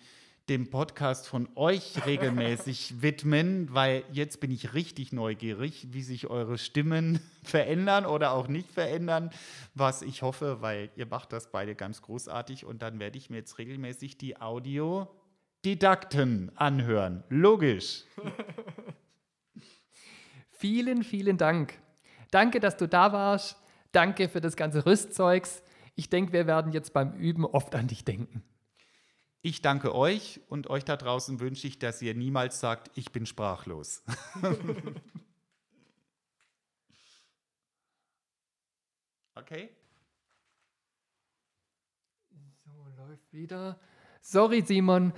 dem 0.48 0.70
Podcast 0.70 1.28
von 1.28 1.48
euch 1.54 2.04
regelmäßig 2.06 3.02
widmen, 3.02 3.72
weil 3.72 4.02
jetzt 4.12 4.40
bin 4.40 4.50
ich 4.50 4.74
richtig 4.74 5.12
neugierig, 5.12 5.88
wie 5.90 6.02
sich 6.02 6.28
eure 6.28 6.58
Stimmen 6.58 7.20
verändern 7.42 8.06
oder 8.06 8.32
auch 8.32 8.48
nicht 8.48 8.70
verändern, 8.70 9.30
was 9.74 10.02
ich 10.02 10.22
hoffe, 10.22 10.60
weil 10.60 10.90
ihr 10.96 11.06
macht 11.06 11.32
das 11.32 11.50
beide 11.52 11.74
ganz 11.74 12.02
großartig 12.02 12.64
und 12.64 12.82
dann 12.82 12.98
werde 12.98 13.18
ich 13.18 13.30
mir 13.30 13.36
jetzt 13.36 13.58
regelmäßig 13.58 14.16
die 14.16 14.40
Audio 14.40 15.08
Didakten 15.64 16.50
anhören. 16.56 17.22
Logisch. 17.28 18.04
vielen, 20.50 21.04
vielen 21.04 21.36
Dank. 21.36 21.78
Danke, 22.30 22.60
dass 22.60 22.76
du 22.76 22.88
da 22.88 23.12
warst. 23.12 23.56
Danke 23.92 24.28
für 24.28 24.40
das 24.40 24.56
ganze 24.56 24.86
Rüstzeugs. 24.86 25.62
Ich 25.96 26.08
denke, 26.08 26.32
wir 26.32 26.46
werden 26.46 26.72
jetzt 26.72 26.92
beim 26.92 27.12
Üben 27.14 27.44
oft 27.44 27.74
an 27.74 27.88
dich 27.88 28.04
denken. 28.04 28.42
Ich 29.42 29.62
danke 29.62 29.94
euch 29.94 30.40
und 30.48 30.68
euch 30.68 30.84
da 30.84 30.96
draußen 30.96 31.40
wünsche 31.40 31.66
ich, 31.66 31.78
dass 31.78 32.02
ihr 32.02 32.14
niemals 32.14 32.60
sagt, 32.60 32.90
ich 32.94 33.10
bin 33.10 33.24
sprachlos. 33.24 34.02
okay? 39.34 39.70
So, 42.64 42.70
läuft 42.98 43.32
wieder. 43.32 43.80
Sorry, 44.22 44.62
Simon, 44.62 45.14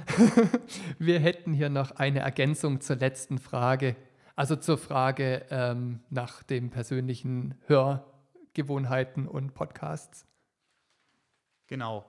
wir 0.99 1.19
hätten 1.19 1.53
hier 1.53 1.69
noch 1.69 1.91
eine 1.91 2.21
Ergänzung 2.21 2.81
zur 2.81 2.97
letzten 2.97 3.39
Frage, 3.39 3.97
also 4.37 4.55
zur 4.55 4.79
Frage 4.79 5.45
ähm, 5.51 6.01
nach 6.09 6.45
den 6.45 6.71
persönlichen 6.71 7.57
Hörgewohnheiten 7.67 9.27
und 9.27 9.55
Podcasts. 9.55 10.25
Genau. 11.67 12.09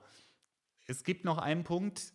Es 0.86 1.02
gibt 1.02 1.24
noch 1.24 1.38
einen 1.38 1.64
Punkt, 1.64 2.12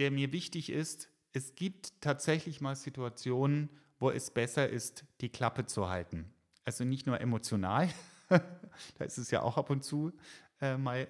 der 0.00 0.10
mir 0.10 0.32
wichtig 0.32 0.70
ist. 0.70 1.08
Es 1.32 1.54
gibt 1.54 2.00
tatsächlich 2.00 2.60
mal 2.60 2.74
Situationen, 2.74 3.70
wo 4.00 4.10
es 4.10 4.32
besser 4.32 4.68
ist, 4.68 5.04
die 5.20 5.28
Klappe 5.28 5.64
zu 5.64 5.88
halten. 5.88 6.32
Also 6.64 6.84
nicht 6.84 7.06
nur 7.06 7.20
emotional, 7.20 7.88
da 8.28 9.04
ist 9.04 9.18
es 9.18 9.30
ja 9.30 9.42
auch 9.42 9.56
ab 9.56 9.70
und 9.70 9.84
zu 9.84 10.12
äh, 10.60 10.76
mal 10.76 11.06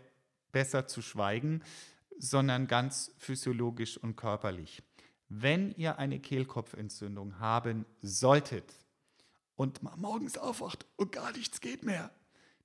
besser 0.52 0.86
zu 0.86 1.00
schweigen, 1.00 1.62
sondern 2.18 2.66
ganz 2.66 3.12
physiologisch 3.18 3.96
und 3.98 4.16
körperlich. 4.16 4.82
Wenn 5.28 5.72
ihr 5.72 5.98
eine 5.98 6.20
Kehlkopfentzündung 6.20 7.38
haben 7.40 7.84
solltet 8.00 8.72
und 9.56 9.82
morgens 9.96 10.38
aufwacht 10.38 10.86
und 10.96 11.12
gar 11.12 11.32
nichts 11.32 11.60
geht 11.60 11.82
mehr, 11.82 12.10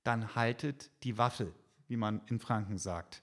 dann 0.03 0.35
haltet 0.35 0.91
die 1.03 1.17
Waffe, 1.17 1.53
wie 1.87 1.97
man 1.97 2.21
in 2.27 2.39
Franken 2.39 2.77
sagt. 2.77 3.21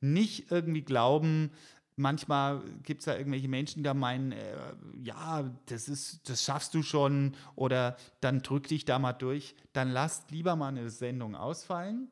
Nicht 0.00 0.50
irgendwie 0.50 0.82
glauben, 0.82 1.50
manchmal 1.96 2.62
gibt 2.82 3.00
es 3.00 3.06
da 3.06 3.16
irgendwelche 3.16 3.48
Menschen, 3.48 3.82
die 3.82 3.92
meinen, 3.92 4.32
äh, 4.32 4.56
ja, 5.02 5.50
das 5.66 5.88
ist, 5.88 6.28
das 6.28 6.44
schaffst 6.44 6.74
du 6.74 6.82
schon 6.82 7.34
oder 7.56 7.96
dann 8.20 8.42
drück 8.42 8.68
dich 8.68 8.84
da 8.84 8.98
mal 8.98 9.12
durch. 9.12 9.54
Dann 9.72 9.90
lasst 9.90 10.30
lieber 10.30 10.56
mal 10.56 10.68
eine 10.68 10.90
Sendung 10.90 11.34
ausfallen 11.34 12.08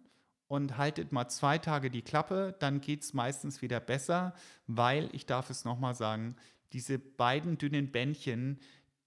und 0.49 0.77
haltet 0.77 1.13
mal 1.13 1.29
zwei 1.29 1.59
Tage 1.59 1.91
die 1.91 2.03
Klappe, 2.03 2.55
dann 2.59 2.81
geht 2.81 3.03
es 3.03 3.15
meistens 3.15 3.63
wieder 3.63 3.81
besser, 3.81 4.35
weil, 4.67 5.09
ich 5.13 5.27
darf 5.27 5.51
es 5.51 5.65
nochmal 5.65 5.95
sagen, 5.95 6.37
diese 6.73 6.99
beiden 6.99 7.59
dünnen 7.59 7.91
Bändchen, 7.91 8.59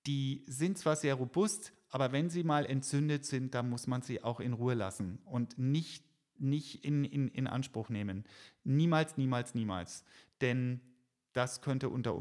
die 0.05 0.43
sind 0.47 0.77
zwar 0.77 0.95
sehr 0.95 1.15
robust, 1.15 1.73
aber 1.89 2.11
wenn 2.11 2.29
sie 2.29 2.43
mal 2.43 2.65
entzündet 2.65 3.25
sind, 3.25 3.55
dann 3.55 3.69
muss 3.69 3.87
man 3.87 4.01
sie 4.01 4.23
auch 4.23 4.39
in 4.39 4.53
Ruhe 4.53 4.73
lassen 4.73 5.19
und 5.25 5.57
nicht, 5.57 6.03
nicht 6.37 6.85
in, 6.85 7.03
in, 7.03 7.27
in 7.29 7.47
Anspruch 7.47 7.89
nehmen. 7.89 8.25
Niemals, 8.63 9.17
niemals, 9.17 9.55
niemals. 9.55 10.03
Denn 10.41 10.81
das 11.33 11.61
könnte 11.61 11.89
unter, 11.89 12.15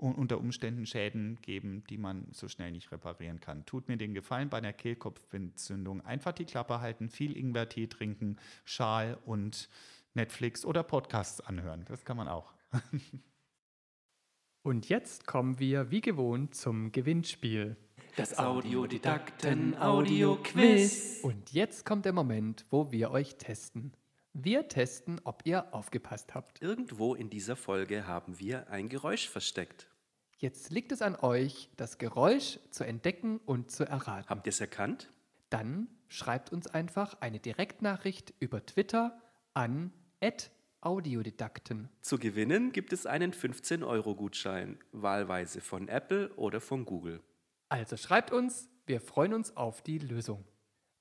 unter 0.00 0.38
Umständen 0.38 0.86
Schäden 0.86 1.38
geben, 1.42 1.84
die 1.90 1.98
man 1.98 2.26
so 2.32 2.48
schnell 2.48 2.72
nicht 2.72 2.90
reparieren 2.90 3.40
kann. 3.40 3.66
Tut 3.66 3.88
mir 3.88 3.96
den 3.96 4.14
Gefallen 4.14 4.48
bei 4.48 4.58
einer 4.58 4.72
Kehlkopfentzündung. 4.72 6.00
Einfach 6.00 6.32
die 6.32 6.46
Klappe 6.46 6.80
halten, 6.80 7.10
viel 7.10 7.36
Ingwertee 7.36 7.86
trinken, 7.86 8.36
Schal 8.64 9.18
und 9.24 9.68
Netflix 10.14 10.64
oder 10.64 10.82
Podcasts 10.82 11.40
anhören. 11.40 11.84
Das 11.86 12.04
kann 12.04 12.16
man 12.16 12.28
auch. 12.28 12.52
und 14.62 14.88
jetzt 14.88 15.26
kommen 15.26 15.58
wir 15.58 15.90
wie 15.90 16.00
gewohnt 16.00 16.54
zum 16.54 16.92
Gewinnspiel. 16.92 17.76
Das 18.16 18.38
Audiodidakten 18.38 19.78
Audio 19.78 20.36
Quiz. 20.42 21.20
Und 21.22 21.52
jetzt 21.52 21.84
kommt 21.84 22.06
der 22.06 22.12
Moment, 22.12 22.64
wo 22.70 22.90
wir 22.90 23.10
euch 23.10 23.36
testen. 23.36 23.92
Wir 24.32 24.68
testen, 24.68 25.20
ob 25.24 25.42
ihr 25.44 25.74
aufgepasst 25.74 26.34
habt. 26.34 26.62
Irgendwo 26.62 27.14
in 27.14 27.30
dieser 27.30 27.56
Folge 27.56 28.06
haben 28.06 28.38
wir 28.38 28.70
ein 28.70 28.88
Geräusch 28.88 29.28
versteckt. 29.28 29.89
Jetzt 30.40 30.70
liegt 30.70 30.90
es 30.90 31.02
an 31.02 31.16
euch, 31.16 31.68
das 31.76 31.98
Geräusch 31.98 32.58
zu 32.70 32.84
entdecken 32.84 33.40
und 33.44 33.70
zu 33.70 33.86
erraten. 33.86 34.26
Habt 34.30 34.46
ihr 34.46 34.50
es 34.52 34.60
erkannt? 34.62 35.12
Dann 35.50 35.86
schreibt 36.08 36.50
uns 36.50 36.66
einfach 36.66 37.20
eine 37.20 37.40
Direktnachricht 37.40 38.32
über 38.40 38.64
Twitter 38.64 39.20
an 39.52 39.92
Audiodidakten. 40.80 41.90
Zu 42.00 42.18
gewinnen 42.18 42.72
gibt 42.72 42.94
es 42.94 43.04
einen 43.04 43.34
15-Euro-Gutschein, 43.34 44.78
wahlweise 44.92 45.60
von 45.60 45.88
Apple 45.88 46.34
oder 46.36 46.62
von 46.62 46.86
Google. 46.86 47.22
Also 47.68 47.98
schreibt 47.98 48.32
uns, 48.32 48.70
wir 48.86 49.02
freuen 49.02 49.34
uns 49.34 49.58
auf 49.58 49.82
die 49.82 49.98
Lösung. 49.98 50.46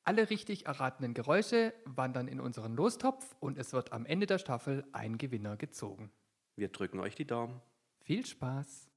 Alle 0.03 0.29
richtig 0.29 0.65
erratenen 0.65 1.13
Geräusche 1.13 1.73
wandern 1.85 2.27
in 2.27 2.41
unseren 2.41 2.75
Lostopf 2.75 3.37
und 3.39 3.57
es 3.57 3.71
wird 3.71 3.93
am 3.93 4.05
Ende 4.05 4.25
der 4.25 4.37
Staffel 4.37 4.85
ein 4.91 5.17
Gewinner 5.17 5.55
gezogen. 5.55 6.11
Wir 6.57 6.67
drücken 6.67 6.99
euch 6.99 7.15
die 7.15 7.25
Daumen. 7.25 7.61
Viel 8.01 8.25
Spaß! 8.25 8.88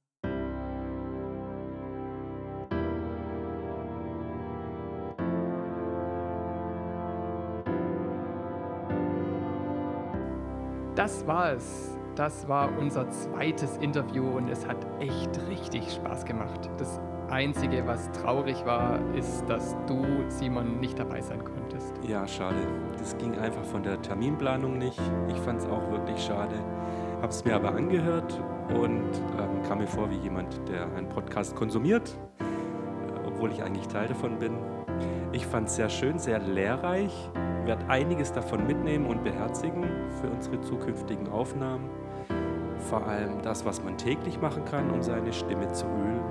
Das 11.03 11.27
war 11.27 11.55
es. 11.55 11.99
Das 12.15 12.47
war 12.47 12.71
unser 12.79 13.11
zweites 13.11 13.77
Interview 13.79 14.25
und 14.37 14.49
es 14.49 14.65
hat 14.69 14.77
echt 15.01 15.31
richtig 15.49 15.91
Spaß 15.95 16.25
gemacht. 16.25 16.71
Das 16.79 17.01
Einzige, 17.29 17.85
was 17.89 18.09
traurig 18.13 18.65
war, 18.65 19.01
ist, 19.17 19.45
dass 19.49 19.75
du, 19.89 20.05
Simon, 20.29 20.79
nicht 20.79 20.97
dabei 20.97 21.21
sein 21.21 21.43
konntest. 21.43 21.93
Ja, 22.07 22.25
schade. 22.29 22.55
Das 22.99 23.19
ging 23.19 23.37
einfach 23.37 23.65
von 23.65 23.83
der 23.83 24.01
Terminplanung 24.01 24.79
nicht. 24.79 25.01
Ich 25.27 25.39
fand 25.39 25.59
es 25.59 25.67
auch 25.67 25.91
wirklich 25.91 26.25
schade. 26.25 26.55
Habe 27.17 27.33
es 27.33 27.45
mir 27.45 27.57
aber 27.57 27.75
angehört 27.75 28.41
und 28.69 29.03
ähm, 29.41 29.61
kam 29.67 29.79
mir 29.79 29.89
vor 29.89 30.09
wie 30.09 30.19
jemand, 30.19 30.69
der 30.69 30.85
einen 30.95 31.09
Podcast 31.09 31.57
konsumiert, 31.57 32.17
obwohl 33.27 33.51
ich 33.51 33.61
eigentlich 33.61 33.89
Teil 33.89 34.07
davon 34.07 34.39
bin. 34.39 34.57
Ich 35.33 35.47
fand 35.47 35.69
es 35.69 35.77
sehr 35.77 35.89
schön, 35.89 36.19
sehr 36.19 36.39
lehrreich, 36.39 37.13
werde 37.65 37.89
einiges 37.89 38.33
davon 38.33 38.67
mitnehmen 38.67 39.07
und 39.07 39.25
beherzigen 39.25 39.85
für 40.21 40.29
unsere 40.29 40.61
zukünftigen 40.61 41.29
Aufnahmen. 41.29 41.89
Vor 42.79 43.07
allem 43.07 43.41
das, 43.43 43.65
was 43.65 43.83
man 43.83 43.97
täglich 43.97 44.41
machen 44.41 44.65
kann, 44.65 44.91
um 44.91 45.03
seine 45.03 45.33
Stimme 45.33 45.71
zu 45.73 45.87
ölen 45.87 46.23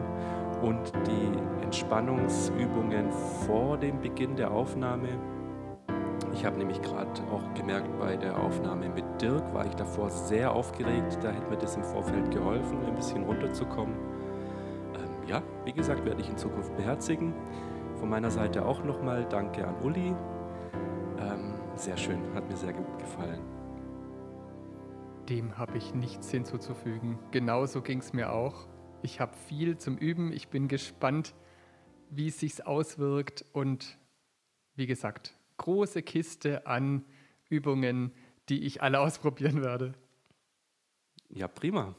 und 0.61 0.91
die 1.07 1.63
Entspannungsübungen 1.63 3.11
vor 3.45 3.77
dem 3.77 3.99
Beginn 4.01 4.35
der 4.35 4.51
Aufnahme. 4.51 5.07
Ich 6.33 6.45
habe 6.45 6.57
nämlich 6.57 6.81
gerade 6.81 7.09
auch 7.31 7.53
gemerkt, 7.55 7.87
bei 7.99 8.15
der 8.15 8.37
Aufnahme 8.37 8.89
mit 8.89 9.03
Dirk 9.21 9.53
war 9.53 9.65
ich 9.65 9.75
davor 9.75 10.09
sehr 10.09 10.53
aufgeregt. 10.53 11.17
Da 11.21 11.31
hätte 11.31 11.49
mir 11.49 11.57
das 11.57 11.75
im 11.75 11.83
Vorfeld 11.83 12.31
geholfen, 12.31 12.85
ein 12.85 12.95
bisschen 12.95 13.23
runterzukommen. 13.23 13.95
Ähm, 14.95 15.27
ja, 15.27 15.41
wie 15.65 15.73
gesagt, 15.73 16.05
werde 16.05 16.21
ich 16.21 16.29
in 16.29 16.37
Zukunft 16.37 16.75
beherzigen. 16.77 17.33
Von 18.01 18.09
meiner 18.09 18.31
Seite 18.31 18.65
auch 18.65 18.83
nochmal 18.83 19.29
Danke 19.29 19.63
an 19.63 19.79
Uli. 19.83 20.15
Ähm, 21.19 21.53
sehr 21.75 21.95
schön, 21.97 22.19
hat 22.33 22.49
mir 22.49 22.57
sehr 22.57 22.73
gut 22.73 22.97
gefallen. 22.97 23.39
Dem 25.29 25.55
habe 25.55 25.77
ich 25.77 25.93
nichts 25.93 26.31
hinzuzufügen. 26.31 27.19
Genauso 27.29 27.83
ging 27.83 27.99
es 27.99 28.11
mir 28.11 28.33
auch. 28.33 28.67
Ich 29.03 29.19
habe 29.19 29.37
viel 29.47 29.77
zum 29.77 29.99
Üben. 29.99 30.33
Ich 30.33 30.47
bin 30.47 30.67
gespannt, 30.67 31.35
wie 32.09 32.29
es 32.29 32.39
sich 32.39 32.65
auswirkt. 32.65 33.45
Und 33.53 33.99
wie 34.73 34.87
gesagt, 34.87 35.37
große 35.57 36.01
Kiste 36.01 36.65
an 36.65 37.05
Übungen, 37.49 38.13
die 38.49 38.63
ich 38.63 38.81
alle 38.81 38.99
ausprobieren 39.01 39.61
werde. 39.61 39.93
Ja, 41.29 41.47
prima. 41.47 41.93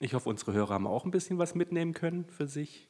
Ich 0.00 0.12
hoffe, 0.12 0.28
unsere 0.28 0.52
Hörer 0.52 0.74
haben 0.74 0.86
auch 0.86 1.06
ein 1.06 1.10
bisschen 1.10 1.38
was 1.38 1.54
mitnehmen 1.54 1.94
können 1.94 2.26
für 2.26 2.46
sich. 2.46 2.89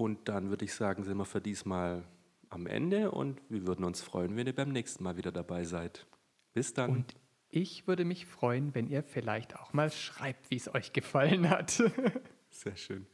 Und 0.00 0.30
dann 0.30 0.48
würde 0.48 0.64
ich 0.64 0.72
sagen, 0.72 1.04
sind 1.04 1.18
wir 1.18 1.26
für 1.26 1.42
diesmal 1.42 2.04
am 2.48 2.66
Ende 2.66 3.10
und 3.10 3.38
wir 3.50 3.66
würden 3.66 3.84
uns 3.84 4.00
freuen, 4.00 4.34
wenn 4.34 4.46
ihr 4.46 4.54
beim 4.54 4.70
nächsten 4.70 5.04
Mal 5.04 5.18
wieder 5.18 5.30
dabei 5.30 5.64
seid. 5.64 6.06
Bis 6.54 6.72
dann. 6.72 6.90
Und 6.90 7.14
ich 7.50 7.86
würde 7.86 8.06
mich 8.06 8.24
freuen, 8.24 8.74
wenn 8.74 8.86
ihr 8.86 9.02
vielleicht 9.02 9.56
auch 9.56 9.74
mal 9.74 9.90
schreibt, 9.90 10.50
wie 10.50 10.56
es 10.56 10.74
euch 10.74 10.94
gefallen 10.94 11.50
hat. 11.50 11.82
Sehr 12.50 12.76
schön. 12.76 13.06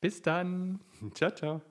Bis 0.00 0.22
dann. 0.22 0.80
Ciao, 1.14 1.30
ciao. 1.30 1.62